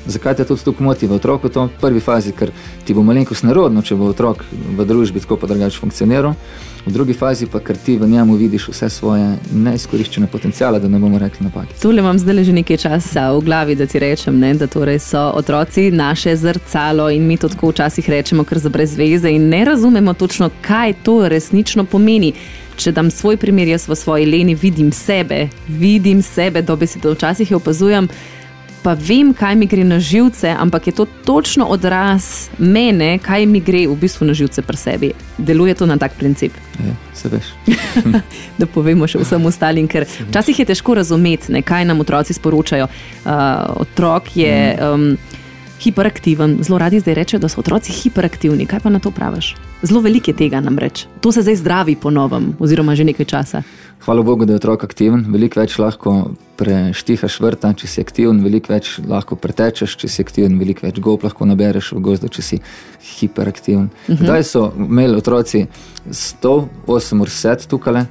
Zakaj 0.07 0.35
te 0.35 0.45
tudi 0.45 0.65
tukaj 0.65 0.85
moti 0.85 1.07
v 1.07 1.17
otroku? 1.17 1.49
To 1.49 1.65
v 1.65 1.81
prvi 1.81 2.01
fazi, 2.01 2.33
ker 2.37 2.51
ti 2.85 2.95
bo 2.95 3.03
malenkost 3.03 3.45
nerodno, 3.45 3.83
če 3.83 3.97
bo 3.97 4.11
otrok 4.13 4.45
v 4.53 4.85
družbi 4.85 5.23
tako 5.25 5.39
pa 5.41 5.49
drugače 5.49 5.81
funkcioniral. 5.81 6.35
V 6.85 6.93
drugi 6.93 7.15
fazi 7.17 7.47
pa, 7.49 7.63
ker 7.65 7.79
ti 7.81 7.97
v 7.97 8.09
njemu 8.09 8.37
vidiš 8.37 8.69
vse 8.69 8.91
svoje 8.93 9.39
neizkoriščene 9.53 10.27
potencijale, 10.29 10.81
da 10.81 10.89
ne 10.89 11.01
bomo 11.01 11.19
rekli 11.19 11.47
napake. 11.47 11.73
Tole 11.81 12.05
imam 12.05 12.19
zdaj 12.21 12.45
že 12.45 12.53
nekaj 12.53 12.77
časa 12.77 13.31
v 13.33 13.41
glavi, 13.41 13.77
da 13.81 13.87
ti 13.87 13.99
rečem, 13.99 14.37
ne, 14.39 14.53
da 14.55 14.69
torej 14.69 15.01
so 15.01 15.23
otroci 15.33 15.89
naše 15.91 16.37
zrcalo 16.37 17.09
in 17.11 17.25
mi 17.27 17.39
to 17.41 17.49
tako 17.49 17.73
včasih 17.73 18.11
rečemo, 18.11 18.45
ker 18.45 18.61
za 18.61 18.69
brez 18.69 18.97
veze 18.97 19.33
in 19.33 19.49
ne 19.49 19.65
razumemo 19.65 20.13
točno, 20.13 20.51
kaj 20.61 20.93
to 21.03 21.29
resnično 21.29 21.85
pomeni. 21.89 22.35
Če 22.77 22.93
dam 22.93 23.11
svoj 23.11 23.37
primer, 23.39 23.69
jaz 23.71 23.87
v 23.89 23.95
svoji 23.97 24.27
leni 24.27 24.55
vidim 24.55 24.93
sebe, 24.93 25.49
vidim 25.69 26.23
sebe, 26.23 26.63
dobi 26.63 26.87
si 26.87 27.01
to 27.01 27.13
včasih 27.15 27.53
opazujem 27.57 28.09
pa 28.85 28.93
vem, 28.93 29.33
kaj 29.33 29.57
mi 29.57 29.67
gre 29.67 29.85
na 29.85 29.97
živce, 29.97 30.51
ampak 30.61 30.87
je 30.87 30.93
to 30.93 31.07
točno 31.25 31.65
odraz 31.73 32.51
mene, 32.59 33.17
kaj 33.19 33.47
mi 33.49 33.61
gre 33.65 33.87
v 33.89 33.97
bistvu 33.97 34.29
na 34.29 34.37
živce 34.37 34.63
pri 34.63 34.77
sebi. 34.77 35.11
Deluje 35.39 35.75
to 35.75 35.89
na 35.89 35.97
tak 35.97 36.19
princip. 36.21 36.53
Ja, 36.77 36.93
se 37.17 37.31
veš. 37.33 37.49
da 38.61 38.69
povemo 38.69 39.09
še 39.09 39.23
vsem 39.25 39.47
ostalim, 39.49 39.89
ker 39.89 40.05
včasih 40.05 40.61
je 40.61 40.69
težko 40.69 40.99
razumeti, 41.01 41.53
ne, 41.57 41.65
kaj 41.65 41.89
nam 41.89 42.05
otroci 42.05 42.37
sporočajo. 42.37 42.91
Uh, 43.25 43.33
otrok 43.87 44.37
je. 44.37 44.59
Um, 44.85 45.17
Hiperaktiven, 45.85 46.63
zelo 46.65 46.79
radi 46.81 46.97
zdaj 47.03 47.17
rečejo, 47.19 47.41
da 47.43 47.49
so 47.51 47.59
otroci 47.61 47.93
hiperaktivni. 47.93 48.65
Kaj 48.65 48.81
pa 48.81 48.93
na 48.95 49.03
to 49.05 49.11
praviš? 49.13 49.51
Zelo 49.83 50.01
veliko 50.01 50.31
je 50.31 50.37
tega 50.39 50.63
namreč. 50.65 51.03
To 51.21 51.33
se 51.35 51.43
zdaj 51.45 51.59
zdravi 51.61 51.97
po 52.01 52.15
novem, 52.15 52.55
oziroma 52.63 52.95
že 52.97 53.05
nekaj 53.05 53.27
časa. 53.29 53.61
Hvala 54.07 54.23
Bogu, 54.25 54.47
da 54.49 54.55
je 54.55 54.63
otrok 54.63 54.87
aktiven, 54.87 55.27
veliko 55.35 55.61
več 55.61 55.77
lahko 55.83 56.15
preštihaš 56.57 57.39
vrta, 57.41 57.73
če 57.77 57.89
si 57.91 58.03
aktiven, 58.05 58.43
veliko 58.45 58.73
več 58.73 58.99
lahko 59.09 59.37
pretečeš, 59.41 59.97
če 60.01 60.11
si 60.11 60.25
aktiven, 60.25 60.59
veliko 60.59 60.87
več 60.87 61.01
gob 61.03 61.25
lahko 61.27 61.47
nabereš 61.49 61.93
v 61.97 62.03
gozdu, 62.05 62.29
če 62.29 62.43
si 62.43 62.61
hiperaktiven. 63.19 63.89
Uh 63.91 64.15
-huh. 64.15 64.23
Kdaj 64.23 64.45
so 64.45 64.73
imeli 64.79 65.17
otroci 65.17 65.67
108 66.11 67.21
ur 67.21 67.31
set 67.31 67.67
tukaj? 67.69 68.05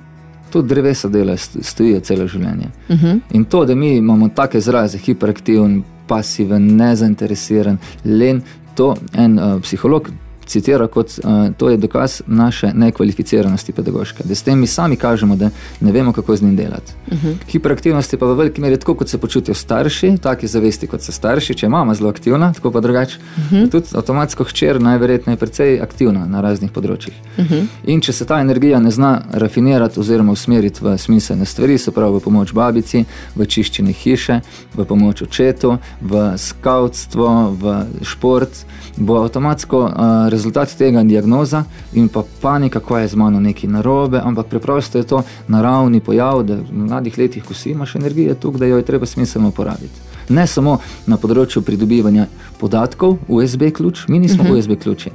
Tudi 0.52 0.68
drevesa 0.68 1.10
delajo, 1.10 1.38
stojijo 1.62 2.00
celo 2.00 2.28
življenje. 2.28 2.68
Uh 2.90 2.96
-huh. 2.96 3.20
In 3.32 3.46
to, 3.46 3.66
da 3.66 3.76
mi 3.76 3.96
imamo 3.98 4.30
take 4.30 4.58
izraze, 4.58 4.98
hiperaktiven, 4.98 5.84
pasiven, 6.08 6.76
nezainteresiran, 6.76 7.78
len, 8.06 8.42
to 8.76 8.96
en 9.14 9.40
uh, 9.40 9.62
psiholog 9.62 10.10
citira 10.46 10.88
kot 10.88 11.08
uh, 11.24 11.54
to 11.58 11.70
je 11.70 11.78
dokaz 11.78 12.22
naše 12.28 12.72
nekvalificiranosti 12.74 13.72
pedagoške. 13.72 14.24
Da 14.24 14.36
s 14.36 14.44
tem 14.44 14.60
mi 14.60 14.68
sami 14.68 14.96
kažemo, 14.96 15.36
da 15.36 15.50
ne 15.82 15.92
vemo, 15.92 16.14
kako 16.14 16.36
z 16.36 16.42
njim 16.42 16.56
delati. 16.56 16.94
Uh 17.08 17.14
mhm. 17.14 17.28
-huh. 17.28 17.36
Hiperaktivnost 17.48 18.14
je 18.14 18.20
pa 18.20 18.26
v 18.26 18.36
veliki 18.36 18.62
meri 18.62 18.78
tako, 18.78 18.96
kot 18.96 19.10
se 19.10 19.18
počutijo 19.18 19.56
starši, 19.56 20.18
taki 20.22 20.48
zavesti 20.48 20.88
kot 20.88 21.02
so 21.02 21.12
starši, 21.12 21.54
če 21.54 21.66
je 21.66 21.70
mama 21.70 21.94
zelo 21.94 22.10
aktivna, 22.10 22.54
tako 22.54 22.72
pa 22.72 22.80
drugače. 22.80 23.18
Uh 23.38 23.44
mhm. 23.44 23.56
-huh. 23.56 23.72
Tudi 23.72 23.88
avtomatsko 23.96 24.44
hčer 24.44 24.82
najverjetneje 24.82 25.38
precej 25.38 25.82
aktivna 25.82 26.26
na 26.26 26.42
raznih 26.42 26.72
področjih. 26.72 27.14
Uh 27.38 27.46
mhm. 27.46 27.54
-huh. 27.54 27.66
In 27.86 28.02
če 28.02 28.14
se 28.14 28.26
ta 28.26 28.40
energija 28.40 28.80
ne 28.80 28.92
zna 28.92 29.22
rafinirati 29.32 30.00
oziroma 30.00 30.32
usmeriti 30.32 30.80
v 30.82 30.98
smiselne 30.98 31.46
stvari, 31.46 31.78
se 31.78 31.92
pravi 31.92 32.18
v 32.18 32.20
pomoč 32.20 32.54
babici, 32.54 33.06
v 33.36 33.46
čiščenje 33.46 33.94
hiše, 33.94 34.40
v 34.76 34.86
pomoč 34.86 35.22
očetu, 35.22 35.78
v 36.02 36.38
skautstvo, 36.38 37.56
v 37.62 37.86
šport, 38.02 38.66
bo 38.98 39.18
avtomatsko 39.24 39.80
uh, 39.80 39.94
rezultat 40.34 40.74
tega 40.78 41.00
je 41.00 41.12
diagnoza 41.14 41.64
in 41.94 42.10
pa 42.10 42.24
panika, 42.42 42.80
ko 42.80 42.98
je 42.98 43.08
z 43.08 43.16
mano 43.16 43.40
nekaj 43.40 43.70
narobe, 43.70 44.22
ampak 44.24 44.50
preprosto 44.50 44.98
je 44.98 45.08
to 45.08 45.24
naravni 45.48 46.02
pojav, 46.02 46.44
da 46.44 46.58
v 46.60 46.86
mladih 46.86 47.18
letih, 47.18 47.46
ko 47.46 47.54
si 47.54 47.72
imaš 47.72 47.96
energijo, 47.96 48.36
tukaj, 48.36 48.60
da 48.60 48.72
jo 48.72 48.78
je 48.82 48.86
treba 48.86 49.06
smiselno 49.06 49.54
uporabiti. 49.54 50.10
Ne 50.30 50.48
samo 50.48 50.78
na 51.08 51.18
področju 51.20 51.62
pridobivanja 51.62 52.28
podatkov, 52.60 53.18
USB 53.28 53.70
ključ, 53.76 54.08
mi 54.08 54.20
nismo 54.20 54.44
uh 54.44 54.50
mhm. 54.50 54.56
-huh. 54.56 54.60
USB 54.60 54.82
ključi. 54.84 55.12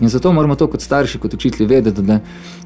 In 0.00 0.08
zato 0.08 0.32
moramo 0.32 0.54
to 0.54 0.66
kot 0.66 0.80
starši, 0.80 1.18
kot 1.18 1.34
učitelji 1.34 1.66
vedeti, 1.66 2.02
da 2.02 2.20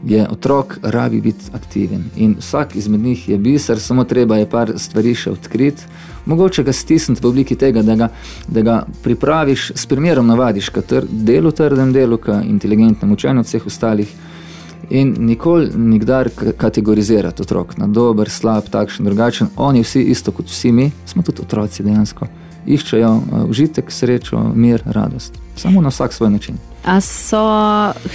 je 0.05 0.27
otrok 0.31 0.79
rabi 0.83 1.21
biti 1.21 1.45
aktiven. 1.53 2.05
In 2.17 2.37
vsak 2.39 2.77
izmed 2.77 3.01
njih 3.01 3.29
je 3.29 3.39
biser, 3.39 3.81
samo 3.81 4.05
treba 4.05 4.37
je 4.37 4.51
par 4.51 4.73
stvari 4.77 5.15
še 5.15 5.31
odkriti. 5.31 5.83
Mogoče 6.27 6.63
ga 6.63 6.73
stisniti 6.73 7.23
v 7.25 7.29
obliki 7.29 7.57
tega, 7.57 7.83
da 7.83 7.95
ga, 7.97 8.09
da 8.49 8.63
ga 8.63 8.83
pripraviš, 9.03 9.71
s 9.75 9.87
primerom 9.87 10.27
navadiš 10.27 10.69
k 10.69 10.83
tr 10.83 11.07
delu, 11.11 11.53
trdem 11.53 11.93
delu, 11.93 12.19
k 12.19 12.41
inteligentnemu 12.45 13.15
učenju 13.15 13.47
vseh 13.47 13.67
ostalih. 13.67 14.13
In 14.91 15.15
nikoli, 15.19 15.71
nikdar 15.77 16.29
kategorizirati 16.59 17.43
otrok 17.43 17.77
na 17.79 17.87
dober, 17.87 18.31
slab, 18.31 18.67
takšen, 18.71 19.07
drugačen. 19.07 19.49
Oni 19.57 19.85
vsi, 19.87 20.03
isto 20.03 20.33
kot 20.33 20.51
vsi 20.51 20.73
mi, 20.73 20.91
smo 21.07 21.23
tudi 21.23 21.43
otroci 21.43 21.83
dejansko. 21.87 22.27
Iščejo 22.71 23.11
uh, 23.11 23.45
užitek, 23.51 23.91
srečo, 23.93 24.41
mir, 24.55 24.83
radost. 24.87 25.39
Samo 25.57 25.81
na 25.81 25.89
vsak 25.89 26.13
svoj 26.13 26.31
način. 26.31 26.59
A 26.85 27.01
so 27.05 27.41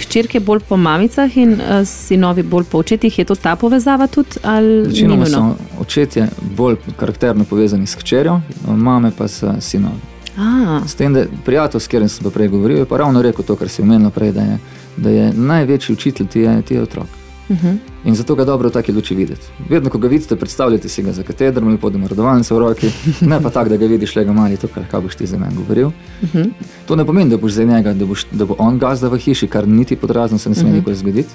hčerke 0.00 0.40
bolj 0.40 0.64
po 0.68 0.76
mamicah 0.76 1.36
in 1.36 1.52
uh, 1.52 1.84
sinovi 1.86 2.42
bolj 2.42 2.64
po 2.70 2.78
očetih? 2.78 3.18
Je 3.18 3.24
to 3.24 3.34
ta 3.34 3.56
povezava 3.56 4.06
tudi? 4.06 4.40
Večinoma 4.86 5.26
so 5.26 5.54
očetje 5.80 6.28
bolj 6.56 6.76
karakterno 6.96 7.44
povezani 7.44 7.86
s 7.86 7.96
hčerjo, 8.00 8.40
mame 8.66 9.12
pa 9.18 9.28
s 9.28 9.44
sinovi. 9.60 10.16
A. 10.38 10.80
S 10.86 10.94
tem, 10.94 11.14
da 11.14 11.24
prijatelj, 11.44 11.80
s 11.80 11.86
katerim 11.86 12.08
sem 12.08 12.30
prej 12.30 12.48
govoril, 12.48 12.78
je 12.78 12.84
pa 12.84 12.96
ravno 12.96 13.22
rekel 13.22 13.44
to, 13.44 13.56
kar 13.56 13.68
si 13.68 13.82
omenil 13.82 14.10
prej, 14.10 14.32
da 14.32 14.40
je, 14.40 14.58
da 14.96 15.10
je 15.10 15.32
največji 15.32 15.92
učitelj 15.92 16.26
ti 16.26 16.40
je, 16.40 16.62
ti 16.62 16.74
je 16.74 16.82
otrok. 16.82 17.25
Uh. 17.48 17.56
-huh. 17.56 17.76
In 18.04 18.14
zato 18.14 18.34
ga 18.34 18.44
dobro 18.44 18.68
v 18.68 18.72
taki 18.72 18.92
luči 18.92 19.14
videti. 19.14 19.46
Vedno, 19.68 19.90
ko 19.90 19.98
ga 19.98 20.08
vidite, 20.08 20.36
predstavljate 20.36 20.88
si 20.88 21.02
ga 21.02 21.12
za 21.12 21.22
katedrom 21.22 21.68
ali 21.68 21.78
podem 21.78 22.06
rodovalnice 22.06 22.54
v 22.54 22.58
roki, 22.58 22.90
ne 23.20 23.40
pa 23.42 23.50
tako, 23.50 23.68
da 23.68 23.76
ga 23.76 23.86
vidiš 23.86 24.16
le 24.16 24.24
ga 24.24 24.32
mali, 24.32 24.56
to, 24.56 24.68
kar 24.90 25.00
boš 25.02 25.14
ti 25.14 25.26
za 25.26 25.38
meni 25.38 25.54
govoril. 25.56 25.86
Uh. 25.86 25.92
-huh. 26.34 26.50
To 26.86 26.96
ne 26.96 27.04
pomeni, 27.04 27.30
da 27.30 27.36
boš 27.36 27.52
za 27.52 27.64
njega, 27.64 27.94
da, 27.94 28.06
boš, 28.06 28.26
da 28.32 28.44
bo 28.44 28.54
on 28.58 28.78
gazda 28.78 29.08
v 29.08 29.18
hiši, 29.18 29.46
kar 29.46 29.68
niti 29.68 29.96
podrazno 29.96 30.38
se 30.38 30.48
ne 30.48 30.54
sme 30.54 30.64
uh. 30.64 30.70
-huh. 30.70 30.76
nikoli 30.76 30.96
zgoditi. 30.96 31.34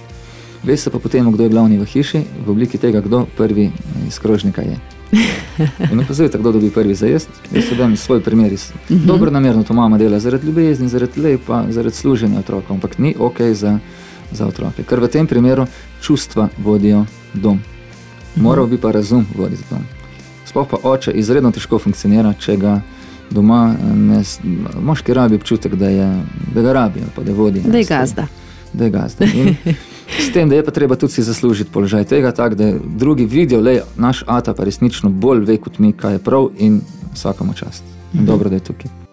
Veš 0.63 0.80
se 0.80 0.89
pa 0.89 1.00
potem, 1.00 1.32
kdo 1.32 1.44
je 1.44 1.50
glavni 1.50 1.77
v 1.77 1.86
hiši, 1.86 2.22
v 2.46 2.50
obliki 2.50 2.77
tega, 2.77 3.01
kdo 3.01 3.25
prvi 3.38 3.72
iz 4.08 4.20
krožnika 4.20 4.62
je. 4.62 4.77
In 5.91 6.00
opazujete, 6.00 6.38
kdo 6.38 6.51
dobi 6.51 6.70
prvi 6.70 6.96
za 6.96 7.08
jesti. 7.08 7.32
Jaz 7.51 7.65
se 7.65 7.75
vem 7.75 7.98
svoj 7.98 8.22
primer. 8.22 8.53
Uh 8.53 8.60
-huh. 8.89 9.06
Dobro 9.06 9.32
namerno 9.32 9.63
to 9.63 9.74
mama 9.74 9.98
dela 9.98 10.20
zaradi 10.20 10.48
ljubezni, 10.48 10.89
zaradi 10.89 11.22
lepa, 11.22 11.65
zaradi 11.70 11.96
služenja 11.96 12.39
otrokom, 12.39 12.75
ampak 12.75 12.98
ni 12.98 13.15
ok 13.20 13.41
za 13.53 13.80
za 14.32 14.48
otroke. 14.48 14.84
Ker 14.84 15.00
v 15.00 15.08
tem 15.08 15.28
primeru 15.28 15.66
čustva 16.02 16.50
vodijo 16.58 17.06
dom. 17.34 17.60
Mhm. 18.36 18.44
Moral 18.44 18.68
bi 18.68 18.78
pa 18.78 18.92
razum 18.92 19.26
voditi 19.38 19.64
dom. 19.70 19.84
Sploh 20.46 20.68
pa 20.68 20.78
oče 20.84 21.12
izredno 21.12 21.52
težko 21.52 21.80
funkcionira, 21.80 22.34
če 22.40 22.58
ga 22.58 22.82
doma 23.32 23.76
eh, 23.76 23.96
ne, 23.96 24.24
moški 24.82 25.14
rabi 25.14 25.36
občutek, 25.36 25.76
da, 25.76 25.90
je, 25.90 26.10
da 26.56 26.62
ga 26.62 26.74
rabi, 26.74 27.04
pa 27.16 27.24
da 27.24 27.34
vodi. 27.34 27.64
Da 27.66 27.78
je 27.78 27.84
gazda. 27.84 28.28
Da 28.74 28.84
je 28.84 28.90
gazda. 28.90 29.26
In 29.26 29.56
s 30.20 30.32
tem, 30.34 30.50
da 30.50 30.56
je 30.56 30.66
pa 30.66 30.72
treba 30.72 30.96
tudi 30.96 31.14
si 31.14 31.24
zaslužiti 31.24 31.72
položaj 31.72 32.04
tega, 32.04 32.32
tak, 32.32 32.56
da 32.56 32.74
drugi 32.98 33.26
vidijo, 33.26 33.62
da 33.62 33.80
naš 33.98 34.24
ata 34.28 34.54
pa 34.54 34.64
resnično 34.64 35.10
bolj 35.10 35.46
ve 35.46 35.58
kot 35.58 35.80
mi, 35.80 35.94
kaj 35.94 36.14
je 36.14 36.20
prav 36.20 36.50
in 36.58 36.82
vsakamo 37.14 37.54
čast. 37.54 37.84
In 38.14 38.20
mhm. 38.20 38.26
dobro, 38.26 38.50
da 38.50 38.56
je 38.56 38.68
tukaj. 38.72 39.11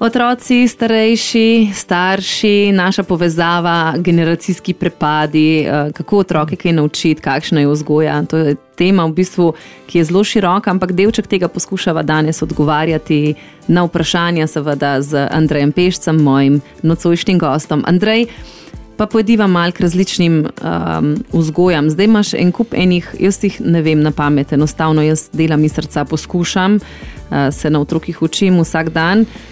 Otroci, 0.00 0.68
starejši, 0.68 1.70
starši, 1.74 2.72
naša 2.72 3.02
povezava, 3.02 3.94
generacijski 3.98 4.74
prepadi, 4.74 5.60
eh, 5.60 5.90
kako 5.92 6.18
otroke 6.18 6.56
kaj 6.56 6.72
naučiti, 6.72 7.20
kakšna 7.22 7.60
je 7.60 7.66
vzgoja. 7.68 8.22
To 8.22 8.36
je 8.36 8.54
tema, 8.76 9.04
v 9.04 9.12
bistvu, 9.12 9.52
ki 9.86 9.98
je 9.98 10.04
zelo 10.04 10.24
široka, 10.24 10.70
ampak 10.70 10.92
delček 10.92 11.26
tega 11.26 11.48
poskušava 11.48 12.02
danes 12.02 12.42
odgovarjati 12.42 13.34
na 13.68 13.84
vprašanja, 13.84 14.46
seveda 14.46 15.02
z 15.02 15.28
Andrejem 15.30 15.72
Pešcem, 15.72 16.16
mojim 16.16 16.60
nocojšnjim 16.82 17.38
gostom. 17.38 17.84
Andrej, 17.86 18.26
pa 18.96 19.06
pojdiva 19.06 19.46
mal 19.46 19.72
k 19.72 19.80
različnim 19.80 20.46
um, 20.46 21.14
vzgojam. 21.32 21.90
Zdaj 21.90 22.04
imaš 22.04 22.34
en 22.34 22.52
kup 22.52 22.72
enih, 22.72 23.14
jaz 23.20 23.44
jih 23.44 23.60
ne 23.60 23.82
vem 23.82 24.00
na 24.00 24.10
pamet, 24.10 24.52
enostavno 24.52 25.02
jaz 25.02 25.28
delam 25.32 25.64
iz 25.64 25.72
srca, 25.72 26.04
poskušam 26.04 26.74
uh, 26.76 27.52
se 27.52 27.70
na 27.70 27.80
otrokih 27.80 28.22
učim 28.22 28.60
vsak 28.60 28.88
dan. 28.88 29.20
Uh, 29.20 29.49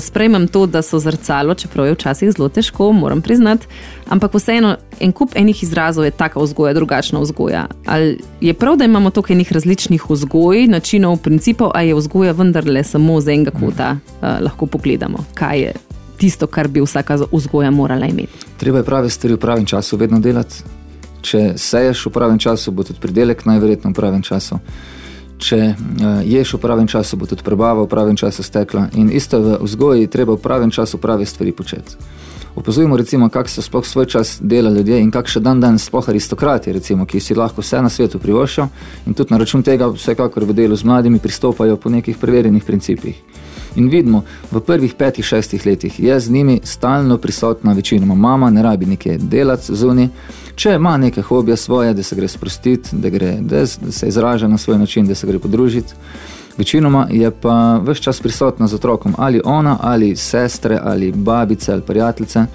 sprejmem 0.00 0.48
to, 0.48 0.66
da 0.66 0.82
so 0.82 0.98
zrcalo, 0.98 1.54
čeprav 1.54 1.86
je 1.86 1.92
včasih 1.92 2.32
zelo 2.32 2.48
težko, 2.48 2.92
moram 2.92 3.22
priznati. 3.22 3.66
Ampak 4.08 4.34
vseeno, 4.34 4.76
en 5.00 5.12
kup 5.12 5.32
enih 5.34 5.62
izrazov 5.62 6.04
je 6.04 6.10
taka 6.10 6.40
vzgoja, 6.40 6.74
drugačna 6.74 7.20
vzgoja. 7.20 7.66
Ali 7.86 8.18
je 8.40 8.54
prav, 8.54 8.76
da 8.76 8.84
imamo 8.84 9.10
toliko 9.10 9.32
enih 9.32 9.52
različnih 9.52 10.10
vzgoj, 10.10 10.66
načinov, 10.66 11.16
principov, 11.16 11.70
ali 11.74 11.88
je 11.88 11.94
vzgoja 11.94 12.32
vendarle 12.32 12.84
samo 12.84 13.20
z 13.20 13.28
enega 13.28 13.50
kota, 13.50 13.96
uh, 13.96 14.28
lahko 14.40 14.66
pogledamo, 14.66 15.24
kaj 15.34 15.60
je 15.60 15.72
tisto, 16.16 16.46
kar 16.46 16.68
bi 16.68 16.80
vsaka 16.80 17.18
vzgoja 17.32 17.70
morala 17.70 18.06
imeti. 18.06 18.46
Treba 18.56 18.78
je 18.78 18.84
prave 18.84 19.10
stvari 19.10 19.34
v 19.34 19.38
pravem 19.38 19.66
času 19.66 19.96
vedno 19.96 20.20
delati. 20.20 20.62
Če 21.22 21.52
seješ 21.56 22.06
v 22.06 22.10
pravem 22.10 22.38
času, 22.38 22.70
bo 22.70 22.82
tudi 22.82 23.00
pridelek 23.00 23.44
najverjetneje 23.46 23.92
v 23.92 23.96
pravem 23.96 24.22
času 24.22 24.58
če 25.42 25.58
uh, 25.74 26.22
ješ 26.22 26.54
v 26.56 26.62
pravem 26.62 26.88
času, 26.88 27.18
bo 27.18 27.26
tudi 27.26 27.42
prebava 27.42 27.82
v 27.82 27.90
pravem 27.90 28.16
času 28.16 28.46
stekla. 28.46 28.88
In 28.94 29.10
isto 29.10 29.42
v 29.42 29.58
vzgoji, 29.62 30.06
treba 30.06 30.38
v 30.38 30.42
pravem 30.42 30.70
času 30.70 31.02
prave 31.02 31.26
stvari 31.26 31.52
početi. 31.52 31.98
Opozorimo, 32.54 32.96
recimo, 32.96 33.28
kako 33.32 33.48
so 33.48 33.62
sploh 33.64 33.86
svoj 33.86 34.06
čas 34.06 34.36
delali 34.40 34.76
ljudje 34.76 35.00
in 35.00 35.10
kakšne 35.10 35.40
dan 35.40 35.60
danes 35.60 35.84
sploh 35.88 36.08
aristokrati, 36.08 36.72
recimo, 36.72 37.06
ki 37.08 37.20
si 37.20 37.34
lahko 37.34 37.64
vse 37.64 37.80
na 37.80 37.88
svetu 37.88 38.20
privoščijo 38.20 38.68
in 39.06 39.14
tudi 39.16 39.32
na 39.32 39.40
račun 39.40 39.62
tega, 39.64 39.88
vsekakor 39.88 40.44
v 40.44 40.52
delu 40.52 40.76
z 40.76 40.84
mladimi, 40.84 41.18
pristopajo 41.18 41.76
po 41.80 41.90
nekih 41.90 42.20
preverjenih 42.20 42.64
principih. 42.64 43.16
In 43.76 43.88
vidimo, 43.88 44.22
v 44.50 44.60
prvih 44.60 44.94
petih, 44.94 45.24
šestih 45.24 45.66
letih 45.66 46.00
je 46.00 46.20
z 46.20 46.30
njimi 46.30 46.60
stalno 46.64 47.18
prisotna 47.18 47.72
večinoma 47.72 48.14
mama, 48.14 48.50
ne 48.50 48.62
rabi 48.62 48.86
nekaj 48.86 49.18
delati 49.18 49.74
zunaj. 49.74 50.08
Če 50.54 50.74
ima 50.74 50.96
neke 50.96 51.22
hobije 51.22 51.56
svoje, 51.56 51.94
da 51.94 52.02
se 52.02 52.16
gre 52.16 52.28
sprostiti, 52.28 52.88
da, 52.92 53.08
gre, 53.08 53.36
da 53.40 53.66
se 53.66 54.08
izraža 54.08 54.48
na 54.48 54.58
svoj 54.58 54.78
način, 54.78 55.06
da 55.06 55.14
se 55.14 55.26
gre 55.26 55.38
podružiti. 55.38 55.94
Večinoma 56.58 57.06
je 57.10 57.30
pa 57.30 57.80
vse 57.86 58.02
čas 58.02 58.20
prisotna 58.20 58.66
z 58.66 58.74
otrokom, 58.74 59.14
ali 59.18 59.40
ona, 59.44 59.78
ali 59.80 60.16
sestre, 60.16 60.78
ali 60.82 61.12
babice, 61.12 61.72
ali 61.72 61.82
prijateljice, 61.82 62.46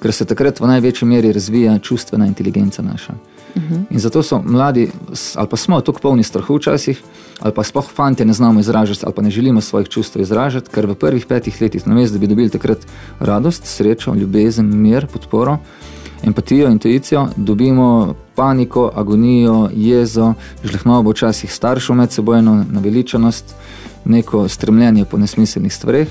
ker 0.00 0.12
se 0.12 0.24
takrat 0.24 0.60
v 0.60 0.66
največji 0.66 1.08
meri 1.08 1.32
razvija 1.32 1.78
čustvena 1.78 2.26
inteligenca 2.26 2.82
naša. 2.82 3.12
Uh 3.56 3.62
-huh. 3.62 3.82
In 3.90 3.98
zato 3.98 4.22
so 4.22 4.42
mladi, 4.42 4.90
ali 5.34 5.48
pa 5.48 5.56
smo 5.56 5.80
tako 5.80 6.00
polni 6.00 6.22
strahu 6.22 6.56
včasih, 6.56 7.02
ali 7.40 7.54
pa 7.54 7.64
sploh 7.64 7.90
fanti 7.94 8.24
ne 8.24 8.32
znamo 8.32 8.60
izražati, 8.60 9.00
ali 9.04 9.14
pa 9.14 9.22
ne 9.22 9.30
želimo 9.30 9.60
svojih 9.60 9.88
čustev 9.88 10.22
izražati, 10.22 10.70
ker 10.70 10.86
v 10.86 10.94
prvih 10.94 11.26
petih 11.26 11.62
letih, 11.62 11.86
namesto 11.86 12.12
da 12.12 12.18
bi 12.18 12.26
dobili 12.26 12.50
takrat 12.50 12.78
radost, 13.20 13.64
srečo, 13.64 14.14
ljubezen, 14.14 14.66
mir, 14.80 15.06
podporo, 15.06 15.58
empatijo, 16.22 16.70
intuicijo, 16.70 17.28
dobimo 17.36 18.14
paniko, 18.34 18.90
agonijo, 18.94 19.68
jezo, 19.74 20.34
žlehnobo, 20.64 21.10
včasih 21.10 21.52
staršev 21.52 21.96
med 21.96 22.12
sebojno, 22.12 22.64
naveličenost, 22.70 23.54
neko 24.04 24.48
stremljenje 24.48 25.04
po 25.04 25.18
nesmiselnih 25.18 25.74
stvareh. 25.74 26.08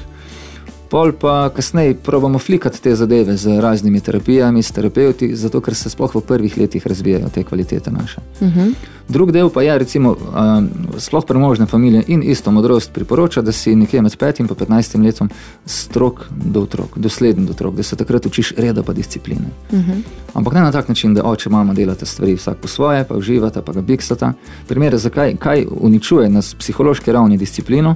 Pol 0.89 1.11
pa 1.11 1.49
kasneje 1.49 1.93
probamo 1.93 2.39
flikati 2.39 2.81
te 2.81 2.95
zadeve 2.95 3.37
z 3.37 3.59
raznimi 3.61 4.01
terapijami, 4.01 4.63
s 4.63 4.71
terapeuti, 4.71 5.35
zato 5.35 5.61
ker 5.61 5.75
se 5.75 5.89
sploh 5.89 6.15
v 6.15 6.21
prvih 6.21 6.57
letih 6.57 6.87
razvijajo 6.87 7.29
te 7.29 7.43
kvalitete 7.43 7.91
naše. 7.91 8.21
Uh 8.39 8.47
mhm. 8.47 8.59
-huh. 8.59 8.73
Drug 9.09 9.31
del 9.31 9.49
pa 9.49 9.61
je, 9.61 9.77
recimo, 9.77 10.13
um, 10.13 10.69
sploh 10.97 11.25
premožne 11.25 11.65
familije 11.65 12.03
in 12.07 12.23
isto 12.23 12.51
modrost 12.51 12.93
priporoča, 12.93 13.41
da 13.41 13.51
si 13.51 13.75
nekje 13.75 14.01
med 14.01 14.11
5 14.11 14.39
in 14.39 14.47
15 14.47 15.05
letom 15.05 15.29
strok 15.65 16.25
do 16.45 16.61
otrok, 16.61 16.97
dosleden 16.97 17.45
do 17.45 17.51
otrok, 17.51 17.75
da 17.75 17.83
se 17.83 17.95
takrat 17.95 18.25
učiš 18.25 18.53
reda 18.57 18.83
pa 18.83 18.93
discipline. 18.93 19.45
Uh 19.71 19.79
mhm. 19.79 19.91
-huh. 19.91 20.01
Ampak 20.33 20.53
ne 20.53 20.61
na 20.61 20.71
tak 20.71 20.87
način, 20.87 21.13
da 21.13 21.23
oče, 21.23 21.49
mama 21.49 21.73
delata 21.73 22.05
stvari 22.05 22.35
vsak 22.35 22.57
po 22.57 22.67
svoje, 22.67 23.03
pa 23.03 23.15
uživata, 23.15 23.61
pa 23.61 23.71
ga 23.71 23.81
biksata. 23.81 24.33
Primer, 24.67 24.97
zakaj 24.97 25.35
kaj 25.35 25.65
uničuje 25.71 26.29
na 26.29 26.41
psihološki 26.59 27.11
ravni 27.11 27.37
disciplino, 27.37 27.95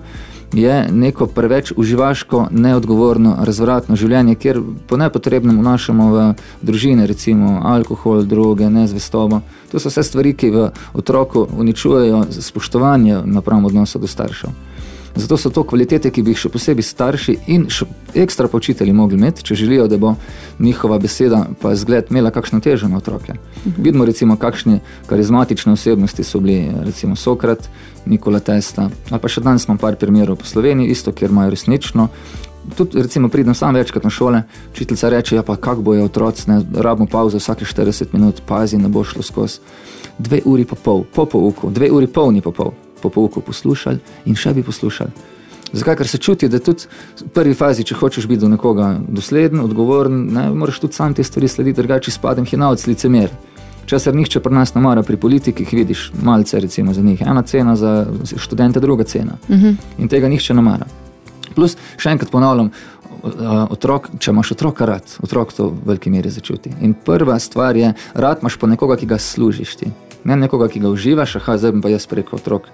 je 0.53 0.87
neko 0.91 1.27
preveč 1.27 1.71
uživaško, 1.75 2.47
neodgovorno, 2.51 3.35
razvratno 3.41 3.95
življenje, 3.95 4.35
kjer 4.35 4.61
po 4.87 4.97
nepotrebnem 4.97 5.59
vnašamo 5.59 6.09
v 6.11 6.25
družine, 6.61 7.07
recimo 7.07 7.59
alkohol, 7.63 8.23
droge, 8.23 8.69
nezvestobo. 8.69 9.41
To 9.71 9.79
so 9.79 9.89
vse 9.89 10.03
stvari, 10.03 10.33
ki 10.33 10.51
v 10.53 10.69
otroku 10.93 11.47
uničujejo 11.57 12.25
spoštovanje 12.29 13.23
napram 13.25 13.65
odnosu 13.65 13.99
do 13.99 14.07
staršev. 14.07 14.72
Zato 15.15 15.37
so 15.37 15.49
to 15.49 15.63
kvalitete, 15.63 16.09
ki 16.09 16.23
bi 16.25 16.33
jih 16.33 16.39
še 16.41 16.49
posebej 16.49 16.85
starši 16.87 17.35
in 17.53 17.67
še 17.69 17.85
ekstra 18.17 18.47
počitelji 18.49 18.95
mogli 18.97 19.19
imeti, 19.19 19.43
če 19.45 19.55
želijo, 19.55 19.85
da 19.87 19.99
bo 20.01 20.15
njihova 20.59 20.97
beseda 20.99 21.43
pa 21.61 21.75
zgled 21.77 22.09
imela 22.09 22.31
kakšno 22.33 22.59
težo 22.65 22.89
na 22.89 22.97
otroke. 22.97 23.35
Mhm. 23.37 23.75
Vidimo 23.77 24.05
recimo, 24.09 24.37
kakšne 24.41 24.79
karizmatične 25.09 25.73
osebnosti 25.73 26.23
so 26.25 26.41
bili, 26.41 26.71
recimo 26.85 27.15
Sokrat, 27.15 27.69
Nikola 28.05 28.39
Tesla, 28.39 28.89
ali 29.11 29.21
pa 29.21 29.29
še 29.29 29.43
danes 29.45 29.67
imam 29.67 29.77
par 29.77 29.99
primerov 30.01 30.41
po 30.41 30.49
Sloveniji, 30.49 30.89
isto, 30.89 31.13
kjer 31.13 31.29
imajo 31.29 31.53
resnično. 31.53 32.07
Tudi, 32.77 33.01
recimo, 33.03 33.29
pridem 33.29 33.53
sam 33.53 33.75
večkrat 33.75 34.03
na 34.07 34.09
šole, 34.09 34.41
učiteljica 34.71 35.09
reče: 35.09 35.35
Ja, 35.35 35.43
pa 35.43 35.55
kako 35.55 35.81
bojo 35.81 36.05
otroci, 36.07 36.47
ne 36.49 36.61
rabimo 36.73 37.05
pauzo 37.11 37.37
vsake 37.37 37.65
40 37.65 38.15
minut, 38.15 38.41
pazi, 38.47 38.79
ne 38.79 38.89
bo 38.89 39.03
šlo 39.03 39.21
skozi. 39.21 39.59
Dve 40.17 40.41
uri 40.45 40.65
pa 40.65 40.75
pol, 40.75 41.03
po 41.03 41.25
pouku, 41.25 41.69
dve 41.69 41.91
uri 41.91 42.07
polni 42.07 42.41
po 42.41 42.51
pol 42.51 42.73
po 43.03 43.11
pouku 43.11 43.43
poslušali 43.43 43.99
in 44.25 44.39
še 44.39 44.55
bi 44.55 44.63
poslušali. 44.63 45.31
Zakaj? 45.73 45.95
Ker 45.95 46.07
se 46.07 46.17
čuti, 46.17 46.49
da 46.49 46.59
tudi 46.59 46.85
v 47.19 47.29
prvi 47.33 47.55
fazi, 47.57 47.83
če 47.83 47.97
hočeš 47.97 48.27
biti 48.29 48.43
do 48.43 48.49
nekoga 48.51 48.93
dosleden, 49.07 49.63
odgovoren, 49.63 50.19
ne, 50.33 50.45
moraš 50.53 50.79
tudi 50.83 50.93
sam 50.93 51.15
te 51.17 51.25
stvari 51.25 51.49
slediti, 51.49 51.81
drugače 51.81 52.13
spadem 52.13 52.45
hinavc, 52.45 52.85
licemer. 52.87 53.33
Česar 53.89 54.15
nihče 54.15 54.39
pri 54.39 54.53
nas 54.53 54.75
ne 54.75 54.81
mara 54.85 55.03
pri 55.03 55.17
politikih, 55.17 55.73
vidiš, 55.73 56.11
malce 56.23 56.61
recimo 56.61 56.93
za 56.93 57.01
njih, 57.01 57.21
ena 57.25 57.41
cena, 57.41 57.75
za 57.75 58.05
študente 58.37 58.79
druga 58.79 59.03
cena. 59.03 59.37
Uh 59.47 59.55
mhm. 59.55 59.65
-huh. 59.65 59.75
In 59.97 60.07
tega 60.07 60.29
nihče 60.29 60.53
ne 60.53 60.61
mara. 60.61 60.85
Plus, 61.55 61.77
še 61.97 62.09
enkrat 62.09 62.31
ponavljam, 62.31 62.71
otrok, 63.69 64.09
če 64.19 64.31
imaš 64.31 64.51
otroka 64.51 64.85
rad, 64.85 65.03
otrok 65.23 65.53
to 65.53 65.67
v 65.67 65.77
veliki 65.85 66.09
meri 66.09 66.29
začuti. 66.29 66.69
In 66.81 66.93
prva 66.93 67.39
stvar 67.39 67.75
je, 67.75 67.93
rad 68.13 68.37
imaš 68.41 68.57
po 68.57 68.67
nekoga, 68.67 68.95
ki 68.95 69.05
ga 69.05 69.17
služiš 69.17 69.75
ti 69.75 69.91
ne 70.23 70.35
nekoga, 70.35 70.67
ki 70.67 70.79
ga 70.79 70.89
uživaš, 70.89 71.35
ah, 71.35 71.57
zdaj 71.57 71.81
pa 71.81 71.89
jaz 71.89 72.07
preko 72.07 72.35
otrok. 72.35 72.69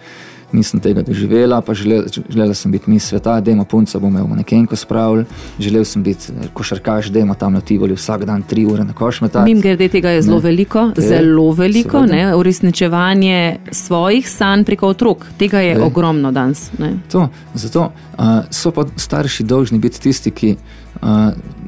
Nisem 0.52 0.80
tega 0.82 1.04
doživela, 1.06 1.62
pa 1.62 1.76
želela, 1.78 2.08
želela 2.30 2.54
sem 2.54 2.72
biti 2.72 2.90
mi 2.90 3.00
sveta, 3.00 3.36
da 3.42 3.52
ima 3.52 3.64
punca, 3.70 4.00
bom 4.00 4.10
imel 4.10 4.38
nekaj 4.38 4.66
spravil. 4.74 5.24
Želel 5.60 5.86
sem 5.86 6.04
biti 6.04 6.32
eh, 6.32 6.48
košarkaš, 6.54 7.12
da 7.14 7.20
ima 7.20 7.34
tam 7.34 7.54
na 7.54 7.62
Tivoli 7.62 7.94
vsak 7.94 8.26
dan 8.26 8.42
tri 8.42 8.66
ure 8.66 8.84
na 8.84 8.94
košmeta. 8.94 9.44
Mim 9.46 9.62
grede 9.62 9.88
tega 9.88 10.10
je 10.10 10.22
zelo 10.22 10.38
ne. 10.38 10.44
veliko, 10.44 10.92
e, 10.98 11.02
zelo 11.02 11.52
veliko, 11.52 12.02
ne, 12.06 12.36
uresničevanje 12.36 13.58
svojih 13.72 14.30
sanj 14.30 14.64
preko 14.64 14.88
otrok. 14.88 15.26
Tega 15.38 15.60
je 15.60 15.76
e. 15.76 15.82
ogromno 15.82 16.32
danes. 16.32 16.72
To, 17.12 17.30
zato 17.54 17.92
uh, 18.18 18.26
so 18.50 18.72
pa 18.72 18.86
starši 18.96 19.44
dolžni 19.44 19.80
biti 19.80 20.02
tisti, 20.02 20.32
ki 20.32 20.56
uh, 20.56 21.10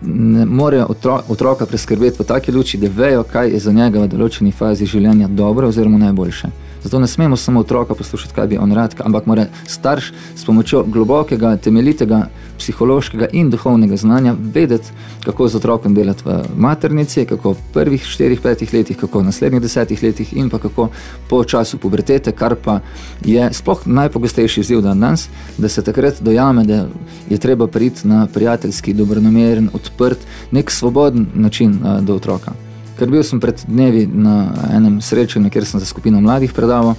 ne 0.02 0.46
morejo 0.46 0.86
otro, 0.90 1.22
otroka 1.28 1.66
preskrbeti 1.66 2.24
v 2.24 2.26
taki 2.26 2.52
luči, 2.52 2.78
da 2.78 2.90
vejo, 2.96 3.24
kaj 3.24 3.50
je 3.50 3.60
za 3.60 3.72
njega 3.72 4.00
v 4.00 4.08
določeni 4.08 4.52
fazi 4.52 4.86
življenja 4.86 5.28
dobro 5.28 5.68
oziroma 5.68 5.98
najboljše. 5.98 6.50
Zato 6.84 7.00
ne 7.00 7.08
smemo 7.08 7.38
samo 7.38 7.60
otroka 7.60 7.96
poslušati, 7.96 8.34
kaj 8.34 8.48
bi 8.48 8.58
on 8.58 8.72
rad, 8.72 8.96
ampak 9.00 9.26
mora 9.26 9.46
starš 9.68 10.14
s 10.36 10.46
pomočjo 10.46 10.84
globokega, 10.84 11.58
temeljitega 11.58 12.28
psihološkega 12.58 13.28
in 13.32 13.50
duhovnega 13.50 13.98
znanja 13.98 14.36
vedeti, 14.54 14.90
kako 15.26 15.48
z 15.48 15.56
otrokom 15.56 15.94
delati 15.94 16.24
v 16.26 16.40
maternici, 16.58 17.26
kako 17.26 17.52
v 17.52 17.58
prvih 17.74 18.04
4-5 18.04 18.74
letih, 18.74 18.98
kako 18.98 19.20
v 19.20 19.24
naslednjih 19.30 19.62
10 19.62 20.04
letih 20.04 20.34
in 20.38 20.50
pa 20.50 20.60
kako 20.60 20.90
po 21.30 21.44
času 21.44 21.78
pubertete, 21.78 22.32
kar 22.32 22.56
pa 22.56 22.80
je 23.26 23.54
sploh 23.54 23.86
najpogostejši 23.86 24.60
izziv 24.60 24.82
dan 24.82 25.00
danes, 25.00 25.30
da 25.58 25.70
se 25.70 25.82
takrat 25.82 26.22
dojame, 26.22 26.64
da 26.64 26.88
je 27.30 27.38
treba 27.38 27.68
priti 27.68 28.08
na 28.08 28.28
prijateljski, 28.34 28.94
dobronameren, 28.94 29.70
odprt, 29.74 30.18
nek 30.52 30.72
svoboden 30.72 31.28
način 31.34 31.80
do 32.02 32.16
otroka. 32.16 32.71
Ker 33.02 33.10
bil 33.10 33.24
sem 33.26 33.40
pred 33.42 33.58
dnevi 33.66 34.04
na 34.06 34.52
enem 34.70 35.00
srečanju, 35.02 35.50
kjer 35.50 35.66
sem 35.66 35.80
za 35.82 35.88
skupino 35.90 36.20
mladih 36.22 36.52
predaval. 36.54 36.94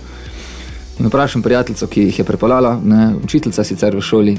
In 0.99 1.07
vprašam 1.07 1.45
prijateljico, 1.47 1.87
ki 1.87 2.09
jih 2.09 2.19
je 2.19 2.25
prepeljala, 2.27 2.73
učiteljica 3.23 3.65
sicer 3.65 3.95
v 3.97 4.03
šoli. 4.03 4.35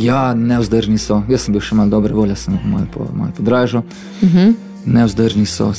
Ja, 0.00 0.32
neudržni 0.34 0.96
so. 0.98 1.20
Jaz 1.28 1.44
sem 1.44 1.52
bil 1.52 1.60
še 1.60 1.76
malo 1.76 1.92
dobre 1.92 2.16
volje, 2.16 2.38
sem 2.40 2.56
malo, 2.64 2.88
po, 2.88 3.04
malo 3.12 3.36
podražil. 3.36 3.84
Uh 3.84 4.28
mhm. 4.28 4.38
-huh. 4.38 4.54
Neudržni 4.86 5.46
so, 5.46 5.72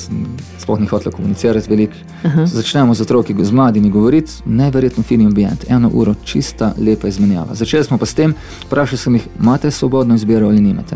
sploh 0.60 0.80
ni 0.80 0.88
hotel 0.88 1.12
komunicirati 1.12 1.70
veliko. 1.70 1.94
Uh 2.24 2.32
-huh. 2.36 2.46
Začnemo 2.46 2.94
z 2.94 3.02
otroki, 3.02 3.36
z 3.40 3.52
mladimi 3.52 3.90
govoriti, 3.90 4.32
neverjetno 4.46 5.04
fini 5.04 5.26
ambient, 5.26 5.66
eno 5.70 5.90
uro, 5.94 6.16
čista, 6.24 6.74
lepa 6.78 7.08
izmenjava. 7.08 7.56
Začeli 7.56 7.84
smo 7.84 7.98
pa 7.98 8.06
s 8.06 8.14
tem, 8.14 8.36
vprašal 8.66 8.98
sem 8.98 9.16
jih, 9.16 9.28
imate 9.42 9.72
svobodno 9.72 10.16
izbiro 10.16 10.48
ali 10.48 10.62
nimate. 10.62 10.96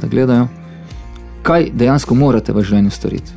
Da 0.00 0.08
gledajo 0.08 0.48
kaj 1.42 1.70
dejansko 1.74 2.14
morate 2.14 2.52
v 2.52 2.62
življenju 2.62 2.90
storiti. 2.90 3.32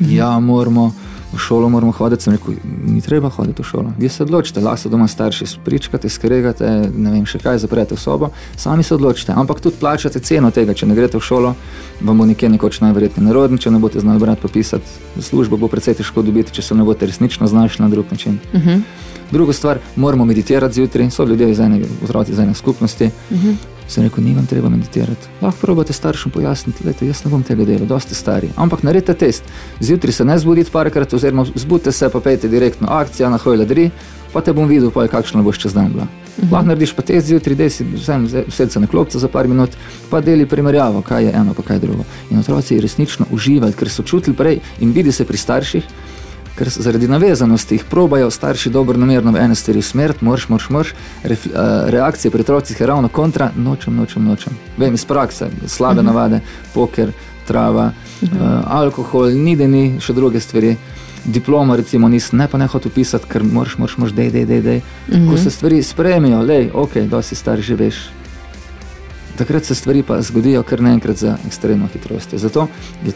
Mhm. 0.00 0.12
Ja, 0.12 0.38
moramo 0.40 0.92
v 1.32 1.38
šolo, 1.38 1.68
moramo 1.68 1.92
hoditi. 1.92 2.22
Sem 2.22 2.36
rekel, 2.36 2.54
ni 2.86 3.00
treba 3.00 3.28
hoditi 3.28 3.62
v 3.62 3.66
šolo. 3.66 3.92
Vi 3.98 4.08
se 4.08 4.22
odločite, 4.22 4.60
lahko 4.60 4.80
se 4.80 4.88
doma 4.88 5.08
starši 5.08 5.46
spričkate, 5.46 6.08
skregate, 6.08 6.90
ne 6.96 7.10
vem 7.10 7.26
še 7.26 7.38
kaj, 7.42 7.58
zaprete 7.64 7.96
v 7.96 8.00
sobo, 8.00 8.30
sami 8.56 8.82
se 8.82 8.94
odločite. 8.94 9.32
Ampak 9.36 9.60
tudi 9.60 9.76
plačate 9.80 10.20
ceno 10.20 10.50
tega, 10.50 10.74
če 10.74 10.86
ne 10.86 10.94
greste 10.94 11.18
v 11.18 11.24
šolo, 11.24 11.54
vam 12.00 12.18
bo 12.18 12.28
nekje 12.28 12.48
nekoč 12.52 12.80
najverjetneje 12.84 13.26
nerodno, 13.26 13.58
če 13.58 13.70
ne 13.70 13.80
boste 13.82 14.00
znali 14.00 14.22
brati, 14.22 14.42
popisati. 14.42 15.20
Službo 15.20 15.56
bo 15.56 15.68
precej 15.68 15.98
težko 16.00 16.22
dobiti, 16.22 16.52
če 16.52 16.62
se 16.62 16.78
ne 16.78 16.86
boste 16.86 17.08
resnično 17.08 17.48
znašli 17.50 17.84
na 17.84 17.92
drug 17.92 18.06
način. 18.10 18.38
Uh 18.52 18.60
mhm. 18.60 18.68
-huh. 18.70 18.82
Druga 19.30 19.52
stvar, 19.52 19.78
moramo 19.96 20.24
meditirati 20.24 20.74
zjutraj, 20.74 21.10
so 21.10 21.24
ljudje 21.24 21.50
iz 21.50 21.60
ene, 21.60 21.80
iz 22.28 22.38
ene 22.38 22.54
skupnosti. 22.54 23.10
Uh 23.30 23.36
mhm. 23.36 23.48
-huh. 23.48 23.54
Sem 23.88 24.04
rekel, 24.04 24.24
ni 24.24 24.34
vam 24.34 24.46
treba 24.46 24.68
meditirati. 24.68 25.28
Lahko 25.42 25.58
probate 25.60 25.92
staršem 25.92 26.32
pojasniti, 26.32 26.84
da 26.84 27.06
jaz 27.06 27.24
ne 27.24 27.30
bom 27.30 27.42
tega 27.42 27.64
delal, 27.64 27.86
dosti 27.86 28.14
stari. 28.14 28.48
Ampak 28.56 28.82
naredite 28.82 29.14
test. 29.14 29.44
Zjutraj 29.80 30.12
se 30.12 30.24
ne 30.24 30.38
zbudite 30.38 30.70
parkrat, 30.70 31.14
oziroma 31.14 31.44
zbudite 31.54 31.92
se, 31.92 32.08
pa 32.08 32.20
pejte 32.20 32.48
direktno 32.48 32.88
akcijo 32.90 33.30
na 33.30 33.36
hojla 33.36 33.64
dri, 33.64 33.90
pa 34.32 34.40
te 34.40 34.52
bom 34.52 34.68
videl, 34.68 34.90
je 35.02 35.08
kakšno 35.08 35.42
boš 35.42 35.58
čez 35.58 35.74
dan 35.74 35.92
bila. 35.92 36.06
Mhm. 36.38 36.52
Lahko 36.52 36.66
narediš 36.66 36.92
pa 36.92 37.02
test 37.02 37.26
zjutraj, 37.26 37.56
da 37.56 37.70
si 37.70 37.86
sedem 38.48 38.82
na 38.82 38.86
klopce 38.86 39.18
za 39.18 39.28
par 39.28 39.48
minut, 39.48 39.70
pa 40.10 40.20
deli 40.20 40.46
primerjavo, 40.46 41.02
kaj 41.02 41.24
je 41.24 41.32
eno, 41.32 41.54
pa 41.54 41.62
kaj 41.62 41.78
drugo. 41.78 42.04
In 42.30 42.38
otroci 42.38 42.80
resnično 42.80 43.26
uživajo, 43.30 43.72
ker 43.72 43.88
so 43.88 44.02
čutili 44.02 44.36
prej 44.36 44.58
in 44.80 44.92
vidi 44.92 45.12
se 45.12 45.24
pri 45.24 45.36
starših 45.36 45.84
ker 46.56 46.68
zaradi 46.68 47.08
navezanosti 47.08 47.74
jih 47.74 47.84
probajo 47.84 48.30
starši 48.30 48.70
dobro 48.70 48.98
namerno 48.98 49.32
v 49.32 49.36
ene 49.44 49.54
stvari 49.54 49.78
usmeriti, 49.78 50.24
moraš, 50.24 50.48
moraš, 50.48 50.68
moraš. 50.70 50.94
Re, 51.22 51.36
reakcije 51.86 52.30
pri 52.30 52.40
otrocih 52.40 52.80
je 52.80 52.86
ravno 52.86 53.08
kontra, 53.08 53.50
nočem, 53.56 53.96
nočem, 53.96 54.24
nočem. 54.24 54.56
Vem 54.76 54.94
iz 54.94 55.04
prakse, 55.04 55.48
slabe 55.66 56.00
uh 56.00 56.04
mhm. 56.04 56.06
navade, 56.06 56.40
poker, 56.74 57.12
trava, 57.46 57.92
uh 58.22 58.28
-huh. 58.28 58.58
uh, 58.58 58.72
alkohol, 58.72 59.30
ni 59.30 59.56
da 59.56 59.66
ni 59.66 60.00
še 60.00 60.12
druge 60.12 60.40
stvari. 60.40 60.76
Diploma, 61.24 61.76
recimo, 61.76 62.08
nis, 62.08 62.32
ne 62.32 62.48
pa 62.48 62.58
ne 62.58 62.66
hočeš 62.66 62.92
pisati, 62.92 63.26
ker 63.28 63.42
moraš, 63.42 63.78
moraš, 63.78 63.96
moraš, 63.96 64.14
dej, 64.14 64.30
dej, 64.30 64.46
dej. 64.46 64.62
dej. 64.62 64.76
Uh 65.08 65.14
-huh. 65.14 65.30
Ko 65.30 65.36
se 65.36 65.50
stvari 65.50 65.82
spremijo, 65.82 66.42
le, 66.42 66.70
ok, 66.74 66.96
da 66.96 67.22
si 67.22 67.34
star 67.34 67.60
že 67.60 67.74
veš, 67.74 67.96
takrat 69.36 69.64
se 69.64 69.74
stvari 69.74 70.02
pa 70.02 70.22
zgodijo 70.22 70.62
kar 70.62 70.80
naenkrat 70.80 71.16
za 71.16 71.36
ekstremno 71.46 71.86
hitrost. 71.92 72.34
Zato 72.34 72.68
je 73.04 73.12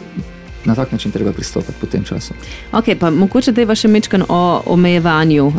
na 0.65 0.75
tak 0.75 0.91
način 0.91 1.11
treba 1.11 1.31
pristopiti 1.31 1.73
po 1.81 1.87
tem 1.87 2.03
času. 2.03 2.33
Okay, 2.71 2.95
pa, 2.95 3.09
mogoče 3.09 3.51
da 3.51 3.61
je 3.61 3.65
vaše 3.65 3.87
mečkan 3.87 4.23
o 4.29 4.61
omejevanju, 4.65 5.45
uh, 5.47 5.53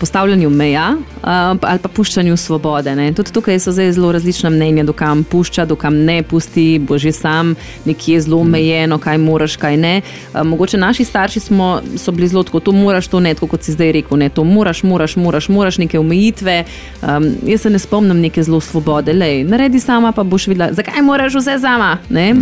postavljanju 0.00 0.50
meja 0.50 0.96
uh, 0.98 1.28
ali 1.62 1.78
pa 1.82 1.88
puščanju 1.88 2.36
svobode. 2.36 2.96
Ne? 2.96 3.12
Tudi 3.12 3.32
tukaj 3.32 3.58
so 3.58 3.72
zelo 3.72 4.12
različna 4.12 4.50
mnenja, 4.50 4.84
dokam 4.84 5.24
pušča, 5.24 5.64
dokam 5.64 5.96
ne 6.04 6.22
pusti, 6.22 6.78
bo 6.78 6.98
že 6.98 7.12
sam 7.12 7.54
nekje 7.84 8.20
zelo 8.20 8.40
omejeno, 8.40 8.98
kaj 8.98 9.18
moraš, 9.18 9.56
kaj 9.56 9.76
ne. 9.76 10.00
Uh, 10.34 10.42
mogoče 10.42 10.78
naši 10.78 11.04
starši 11.04 11.40
smo, 11.40 11.80
so 11.96 12.12
bili 12.12 12.28
zelo 12.28 12.42
tako, 12.42 12.60
to 12.60 12.72
moraš, 12.72 13.08
to 13.08 13.20
ne, 13.20 13.34
tako 13.34 13.46
kot 13.46 13.62
si 13.62 13.72
zdaj 13.72 13.92
rekel, 13.92 14.18
ne, 14.18 14.28
to 14.28 14.44
moraš, 14.44 14.82
moraš, 14.82 15.16
moraš, 15.16 15.48
moraš 15.48 15.78
neke 15.78 15.98
omejitve. 15.98 16.64
Um, 17.02 17.30
jaz 17.46 17.60
se 17.60 17.70
ne 17.70 17.78
spomnim 17.78 18.20
neke 18.20 18.42
zelo 18.42 18.60
svobode, 18.60 19.12
le 19.12 19.44
naredi 19.44 19.80
sama, 19.80 20.12
pa 20.12 20.22
boš 20.22 20.46
videla, 20.46 20.72
zakaj 20.72 21.02
moraš 21.02 21.34
vse 21.34 21.58
sama. 21.60 21.98
Ne? 22.08 22.32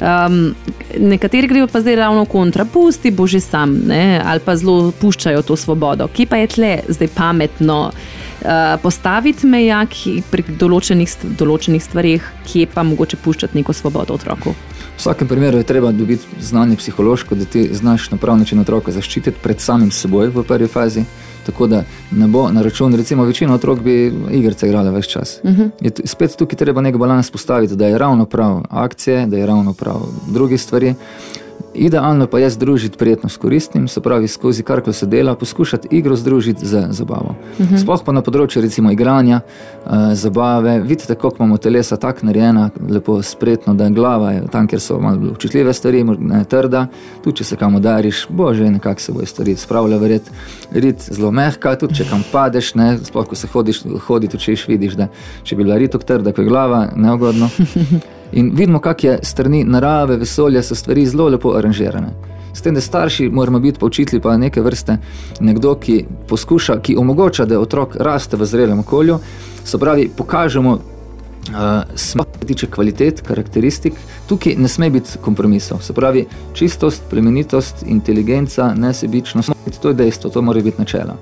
Um, 0.00 0.54
nekateri 0.98 1.49
grejo 1.50 1.66
pa 1.66 1.80
zdaj 1.80 1.96
ravno 1.96 2.24
kontra, 2.24 2.64
pusti 2.64 3.10
bo 3.10 3.26
že 3.26 3.40
sam, 3.40 3.74
ne? 3.86 4.22
ali 4.24 4.40
pa 4.44 4.56
zelo 4.56 4.92
puščajo 5.00 5.42
to 5.42 5.56
svobodo. 5.56 6.06
Kje 6.14 6.26
pa 6.30 6.38
je 6.38 6.46
tle 6.54 6.70
zdaj 6.88 7.08
pametno 7.14 7.78
uh, 7.90 8.80
postaviti 8.82 9.46
meja 9.50 9.82
pri 10.30 10.44
določenih, 10.46 11.16
določenih 11.38 11.82
stvarih, 11.82 12.28
kje 12.46 12.68
pa 12.74 12.86
mogoče 12.86 13.18
puščati 13.24 13.58
neko 13.58 13.74
svobodo 13.74 14.14
otroku? 14.14 14.54
V 14.54 15.02
vsakem 15.02 15.28
primeru 15.28 15.58
je 15.58 15.66
treba 15.66 15.90
dobiti 15.96 16.44
znanje 16.44 16.76
psihološko, 16.76 17.34
da 17.34 17.44
ti 17.44 17.66
znaš 17.74 18.10
na 18.10 18.18
pravi 18.20 18.44
način 18.44 18.60
otroka 18.62 18.92
zaščititi 18.92 19.42
pred 19.42 19.60
samim 19.60 19.90
seboj 19.90 20.30
v 20.30 20.46
prvi 20.46 20.68
fazi. 20.68 21.04
Tako 21.46 21.66
da 21.66 21.84
ne 22.10 22.26
bo 22.28 22.48
na 22.52 22.62
račun, 22.62 22.94
recimo, 22.94 23.24
večino 23.24 23.54
otrok 23.54 23.80
bi 23.80 24.12
igrice 24.30 24.66
igrali 24.66 24.90
več 24.90 25.06
čas. 25.06 25.40
Uh 25.42 25.50
-huh. 25.50 25.70
je 25.80 25.90
spet 26.04 26.36
tukaj 26.36 26.56
treba 26.56 26.80
nek 26.80 26.96
balans 26.96 27.30
postaviti, 27.30 27.76
da 27.76 27.86
je 27.86 27.98
ravno 27.98 28.26
prav 28.26 28.62
akcije, 28.70 29.26
da 29.26 29.36
je 29.36 29.46
ravno 29.46 29.72
prav 29.72 30.00
druge 30.32 30.58
stvari. 30.58 30.94
Idealno 31.74 32.26
pa 32.26 32.38
je 32.38 32.50
združiti 32.50 32.98
prijetno 32.98 33.28
s 33.28 33.36
koristnim, 33.36 33.88
se 33.88 34.00
pravi, 34.00 34.28
skozi 34.28 34.62
kar 34.62 34.80
ko 34.80 34.92
se 34.92 35.06
dela, 35.06 35.34
poskušati 35.34 35.88
igro 35.90 36.16
združiti 36.16 36.66
z 36.66 36.86
zabavo. 36.90 37.34
Uh 37.58 37.60
mhm. 37.60 37.74
-huh. 37.74 37.82
Sploh 37.82 38.00
pa 38.04 38.12
na 38.12 38.22
področju 38.22 38.62
recimo 38.62 38.90
igranja, 38.90 39.40
uh, 39.86 39.92
zabave, 40.12 40.80
vidite, 40.80 41.14
kako 41.14 41.36
imamo 41.38 41.56
telesa 41.56 41.96
tako 41.96 42.26
narejena, 42.26 42.70
lepo 42.90 43.22
spretno, 43.22 43.74
da 43.74 43.84
je 43.84 43.90
glava 43.90 44.32
je 44.32 44.46
tam, 44.46 44.66
kjer 44.66 44.80
so 44.80 44.98
malo 45.00 45.30
občutljive 45.30 45.72
stvari, 45.72 46.04
ne 46.04 46.44
trda, 46.44 46.86
tudi 47.24 47.36
če 47.36 47.44
se 47.44 47.56
kam 47.56 47.74
udariš, 47.74 48.26
bože, 48.28 48.70
nekako 48.70 49.00
se 49.00 49.12
bo 49.12 49.26
stvari 49.26 49.56
spravlja 49.56 49.96
verjet. 49.96 50.30
Rit 50.72 51.00
zelo 51.10 51.30
mehka, 51.30 51.76
tudi 51.76 51.94
če 51.94 52.04
kam 52.10 52.24
padeš, 52.32 52.74
ne, 52.74 52.98
sploh 52.98 53.26
ko 53.26 53.34
se 53.34 53.46
hodiš, 53.46 53.82
hoditi 54.06 54.36
učeš, 54.36 54.68
vidiš, 54.68 54.92
da 54.92 55.08
če 55.42 55.56
bi 55.56 55.64
bila 55.64 55.76
ritok 55.76 56.04
trda, 56.04 56.32
ko 56.32 56.40
je 56.40 56.48
glava, 56.48 56.88
neugodno. 56.96 57.50
In 58.32 58.50
vidimo, 58.54 58.78
kako 58.78 59.06
je 59.06 59.18
strani 59.22 59.64
narave, 59.64 60.16
vesolja, 60.16 60.62
so 60.62 60.74
stvari 60.74 61.06
zelo 61.06 61.28
lepo 61.28 61.54
aranžirane. 61.56 62.12
S 62.54 62.62
tem, 62.62 62.74
da 62.74 62.80
starši 62.80 63.28
moramo 63.28 63.58
biti 63.58 63.78
poučitli, 63.78 64.20
pa 64.20 64.36
neke 64.36 64.60
vrste 64.62 64.98
nekdo, 65.40 65.74
ki 65.74 66.04
poskuša, 66.28 66.80
ki 66.80 66.96
omogoča, 66.96 67.44
da 67.44 67.60
otrok 67.60 67.96
raste 67.96 68.36
v 68.36 68.46
zrelem 68.46 68.78
okolju. 68.78 69.18
Se 69.64 69.78
pravi, 69.78 70.10
pokažemo, 70.16 70.72
uh, 70.72 71.82
se 71.94 72.18
tiče 72.46 72.66
kvalitet, 72.66 73.22
karakteristik, 73.26 73.94
tukaj 74.28 74.56
ne 74.58 74.68
sme 74.68 74.90
biti 74.90 75.18
kompromisov. 75.20 75.82
Se 75.82 75.92
pravi, 75.92 76.26
čistost, 76.54 77.02
plemenitost, 77.10 77.84
inteligenca, 77.86 78.74
nesebičnost, 78.74 79.50
to 79.82 79.88
je 79.88 79.94
dejstvo, 79.94 80.30
to 80.30 80.42
mora 80.42 80.60
biti 80.60 80.80
načelo. 80.80 81.16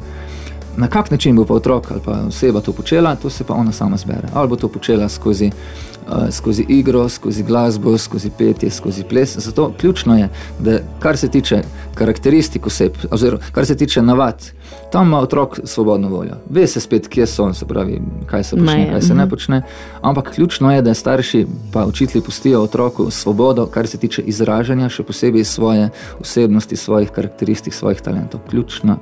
Na 0.76 0.86
kak 0.86 1.10
način 1.10 1.36
bo 1.36 1.44
pa 1.44 1.54
otrok 1.54 1.90
ali 1.90 2.00
pa 2.04 2.12
oseba 2.28 2.60
to 2.60 2.72
počela, 2.72 3.16
to 3.16 3.30
se 3.30 3.44
pa 3.44 3.54
ona 3.54 3.72
sama 3.72 3.96
zbere. 3.96 4.28
Ali 4.34 4.48
bo 4.48 4.56
to 4.56 4.68
počela 4.68 5.08
skozi 5.08 5.50
Eh, 5.97 5.97
skozi 6.30 6.64
igro, 6.68 7.08
skozi 7.08 7.42
glasbo, 7.42 7.98
skozi 7.98 8.30
petje, 8.38 8.70
skozi 8.70 9.04
ples. 9.04 9.36
Zato 9.36 9.72
ključno 9.80 10.18
je, 10.18 10.28
da 10.58 10.78
kar 10.98 11.16
se 11.16 11.28
tiče 11.28 11.62
karakteristik 11.94 12.66
oseb, 12.66 12.92
oziroma 13.10 13.42
kar 13.52 13.66
se 13.66 13.76
tiče 13.76 14.02
navad, 14.02 14.50
tam 14.92 15.06
ima 15.06 15.20
otrok 15.20 15.60
svobodno 15.64 16.08
voljo. 16.08 16.34
Ve 16.50 16.66
se 16.66 16.80
spet, 16.80 17.08
kje 17.08 17.26
so, 17.26 17.52
se 17.54 17.66
pravi, 17.66 18.00
kaj 18.26 18.44
se 18.44 18.56
počne, 18.56 18.88
kaj 18.90 19.02
se 19.02 19.14
ne 19.14 19.22
mhm. 19.22 19.30
počne. 19.30 19.62
Ampak 20.00 20.34
ključno 20.34 20.72
je, 20.72 20.82
da 20.82 20.94
starši 20.94 21.46
pa 21.72 21.84
učitelji 21.86 22.24
pustijo 22.24 22.62
otroku 22.62 23.10
svobodo, 23.10 23.66
kar 23.66 23.86
se 23.86 23.98
tiče 23.98 24.22
izražanja, 24.22 24.88
še 24.88 25.02
posebej 25.02 25.44
svoje 25.44 25.90
osebnosti, 26.20 26.76
svojih 26.76 27.10
karakteristik, 27.10 27.74
svojih 27.74 28.00
talentov. 28.00 28.40
Ključna, 28.50 28.96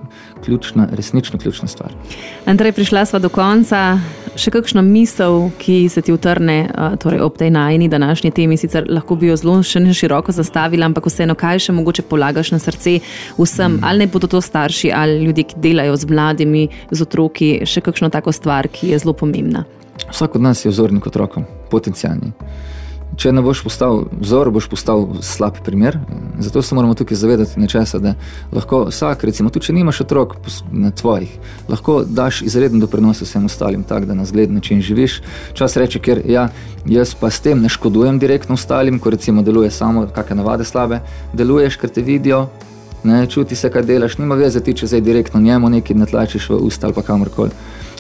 ključna, 0.44 0.88
resnično 0.92 1.38
ključna 1.38 1.68
stvar. 1.68 1.92
Andrej, 2.46 2.72
prišla 2.72 3.06
sva 3.06 3.18
do 3.18 3.28
konca. 3.28 3.98
Še 4.36 4.50
kakšno 4.50 4.82
misel, 4.82 5.50
ki 5.58 5.88
se 5.88 6.02
ti 6.02 6.12
utrne 6.12 6.66
uh, 6.68 6.95
torej 6.96 7.20
ob 7.20 7.36
tej 7.38 7.50
najni 7.50 7.88
današnji 7.88 8.30
temi, 8.30 8.56
sicer 8.56 8.86
lahko 8.88 9.16
bi 9.16 9.30
jo 9.30 9.36
zelo 9.36 9.62
široko 9.62 10.32
zastavila, 10.32 10.86
ampak 10.86 11.06
vseeno, 11.06 11.34
kaj 11.34 11.58
še 11.66 11.72
mogoče 11.72 12.02
polagaš 12.02 12.52
na 12.52 12.58
srce 12.58 12.98
vsem, 13.38 13.72
mm. 13.72 13.84
ali 13.84 14.04
ne 14.04 14.06
bodo 14.06 14.26
to 14.26 14.40
starši 14.40 14.92
ali 14.94 15.24
ljudje, 15.24 15.44
ki 15.44 15.60
delajo 15.62 15.96
z 15.96 16.10
mladimi, 16.10 16.68
z 16.90 17.02
otroki, 17.02 17.50
še 17.66 17.80
kakšno 17.80 18.10
tako 18.10 18.32
stvar, 18.32 18.68
ki 18.68 18.92
je 18.92 18.98
zelo 18.98 19.12
pomembna. 19.12 19.64
Vsak 20.10 20.36
od 20.36 20.42
nas 20.42 20.64
je 20.64 20.70
vzornik 20.70 21.06
otrokom, 21.06 21.44
potencijalni. 21.70 22.32
Če 23.16 23.30
ne 23.32 23.40
boš 23.40 23.62
postal 23.64 24.02
vzor, 24.20 24.50
boš 24.52 24.66
postal 24.68 25.06
slab 25.24 25.56
primer. 25.64 25.96
Zato 26.38 26.60
se 26.62 26.74
moramo 26.76 26.94
tukaj 26.94 27.16
zavedati 27.16 27.60
nečesa, 27.60 27.98
da 27.98 28.12
lahko 28.52 28.82
vsak, 28.90 29.24
recimo, 29.24 29.48
tudi 29.50 29.70
če 29.70 29.72
nimaš 29.72 30.02
otrok 30.04 30.34
na 30.68 30.90
tvojih, 30.92 31.32
lahko 31.68 32.02
daš 32.04 32.42
izreden 32.44 32.82
doprinos 32.82 33.22
vsem 33.24 33.48
ostalim, 33.48 33.86
tako 33.88 34.10
da 34.10 34.18
na 34.18 34.28
zgled 34.28 34.52
način 34.52 34.84
živiš. 34.84 35.22
Čas 35.56 35.78
reče, 35.80 36.02
ker 36.04 36.20
ja, 36.28 36.50
jaz 36.84 37.14
pa 37.16 37.32
s 37.32 37.40
tem 37.40 37.64
ne 37.64 37.72
škodujem 37.72 38.20
direktno 38.20 38.54
ostalim, 38.60 39.00
ko 39.00 39.10
recimo 39.16 39.42
deluje 39.42 39.72
samo, 39.72 40.04
kakšne 40.12 40.36
navade 40.42 40.68
slabe, 40.68 41.00
deluješ, 41.32 41.80
ker 41.80 41.90
te 41.90 42.04
vidijo, 42.04 42.46
ne, 43.04 43.24
čuti 43.26 43.56
se, 43.56 43.72
kaj 43.72 43.88
delaš, 43.88 44.18
nima 44.18 44.36
veze 44.36 44.60
ti, 44.60 44.76
če 44.76 44.92
zdaj 44.92 45.00
direktno 45.08 45.40
njemu 45.40 45.72
nekaj 45.78 45.96
ne 45.96 46.06
tlačiš 46.06 46.50
v 46.52 46.60
usta 46.68 46.86
ali 46.86 46.94
pa 46.94 47.02
kamorkoli. 47.06 47.50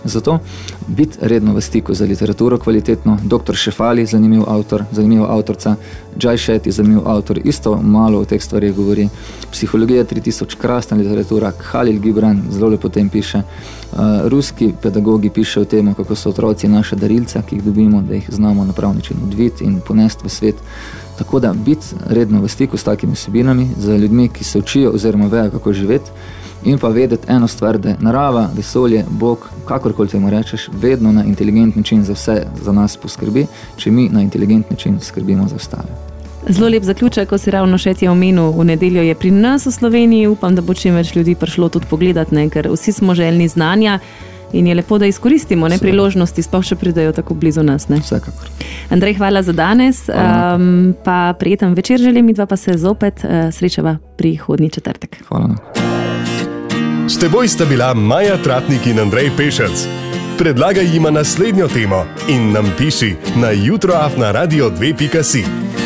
Zato 0.04 0.38
biti 0.86 1.18
redno 1.20 1.54
v 1.54 1.60
stiku 1.60 1.94
za 1.94 2.04
literaturo 2.04 2.58
kvalitetno, 2.58 3.18
dr. 3.24 3.54
Šefali, 3.54 4.06
zanimiv 4.06 4.42
avtor, 4.46 4.84
zanimiva 4.92 5.26
avtorica, 5.30 5.76
Džaj 6.18 6.36
Šeti, 6.36 6.72
zanimiv 6.72 7.08
avtor, 7.08 7.40
isto 7.44 7.76
malo 7.82 8.18
o 8.20 8.24
teh 8.24 8.42
stvarih 8.42 8.74
govori. 8.74 9.08
Psihologija 9.52 10.04
3000, 10.04 10.56
krasna 10.56 10.96
literatura, 10.96 11.52
Khalil 11.52 12.00
Gibran, 12.00 12.42
zelo 12.50 12.68
lepo 12.68 12.88
tem 12.88 13.08
piše. 13.08 13.38
Uh, 13.38 13.98
ruski 14.24 14.72
pedagogi 14.82 15.30
pišejo 15.30 15.62
o 15.62 15.66
tem, 15.66 15.94
kako 15.94 16.14
so 16.14 16.30
otroci 16.30 16.68
naše 16.68 16.96
darilce, 16.96 17.42
ki 17.48 17.56
jih 17.56 17.64
dobimo, 17.64 18.02
da 18.02 18.14
jih 18.14 18.30
znamo 18.32 18.64
na 18.64 18.72
prav 18.72 18.94
način 18.94 19.16
odviti 19.24 19.64
in 19.64 19.80
ponesti 19.86 20.24
v 20.24 20.28
svet. 20.28 20.56
Tako 21.18 21.40
da 21.40 21.52
biti 21.52 21.86
redno 22.06 22.42
v 22.42 22.48
stiku 22.48 22.76
s 22.76 22.84
takimi 22.84 23.12
osebinami, 23.12 23.68
za 23.78 23.96
ljudmi, 23.96 24.28
ki 24.28 24.44
se 24.44 24.58
učijo 24.58 24.90
oziroma 24.90 25.26
vejo, 25.26 25.50
kako 25.50 25.72
živeti 25.72 26.10
in 26.66 26.78
pa 26.78 26.88
vedeti 26.88 27.26
eno 27.28 27.48
stvar, 27.48 27.78
da 27.78 27.94
narava, 28.00 28.48
vesolje, 28.56 29.04
Bog, 29.10 29.48
kakorkoli 29.64 30.08
temu 30.08 30.30
rečeš, 30.30 30.68
vedno 30.72 31.12
na 31.12 31.24
inteligent 31.24 31.76
način 31.76 32.04
za 32.04 32.12
vse 32.12 32.42
za 32.62 32.72
nas 32.72 32.96
poskrbi, 32.96 33.46
če 33.76 33.90
mi 33.90 34.08
na 34.08 34.22
inteligent 34.22 34.70
način 34.70 35.00
skrbimo 35.00 35.48
za 35.48 35.56
ostale. 35.56 35.88
Zelo 36.48 36.68
lep 36.68 36.82
zaključek, 36.82 37.28
ko 37.28 37.38
si 37.38 37.50
ravno 37.50 37.78
še 37.78 37.94
ti 37.94 38.08
omenil, 38.08 38.52
v 38.54 38.64
nedeljo 38.64 39.02
je 39.02 39.14
pri 39.18 39.30
nas 39.34 39.66
v 39.66 39.72
Sloveniji. 39.74 40.28
Upam, 40.30 40.54
da 40.54 40.62
bo 40.62 40.74
čim 40.74 40.94
več 40.94 41.14
ljudi 41.16 41.34
prišlo 41.34 41.68
tudi 41.68 41.90
pogledat, 41.90 42.30
ne? 42.30 42.46
ker 42.50 42.68
vsi 42.70 42.92
smo 42.92 43.14
željni 43.14 43.48
znanja 43.48 43.98
in 44.52 44.66
je 44.66 44.74
lepo, 44.78 44.98
da 44.98 45.06
izkoristimo 45.10 45.68
ne, 45.68 45.78
priložnosti, 45.82 46.42
sploh 46.42 46.62
še 46.64 46.78
pridajo 46.78 47.12
tako 47.16 47.34
blizu 47.34 47.64
nas. 47.66 47.88
Ne? 47.90 47.98
Vsekakor. 47.98 48.46
Andrej, 48.94 49.16
hvala 49.18 49.42
za 49.42 49.52
danes. 49.52 50.04
Um, 50.06 50.94
pa 51.04 51.34
prijeten 51.38 51.74
večer 51.74 51.98
želim, 51.98 52.30
in 52.30 52.46
pa 52.46 52.56
se 52.56 52.78
zopet 52.78 53.24
uh, 53.24 53.50
srečava 53.50 53.98
prihodnji 54.16 54.70
četrtek. 54.78 55.18
Hvala. 55.26 55.85
S 57.08 57.18
teboj 57.18 57.48
sta 57.48 57.64
bila 57.64 57.94
Maja 57.94 58.34
Tratnik 58.42 58.86
in 58.86 58.98
Andrej 58.98 59.30
Pešec. 59.38 59.86
Predlagaj 60.38 60.84
jima 60.84 61.10
naslednjo 61.10 61.68
temo 61.68 62.06
in 62.28 62.52
nam 62.52 62.66
piši 62.78 63.14
na 63.36 63.50
jutroafna 63.50 64.32
radio 64.32 64.70
2.0. 64.70 65.85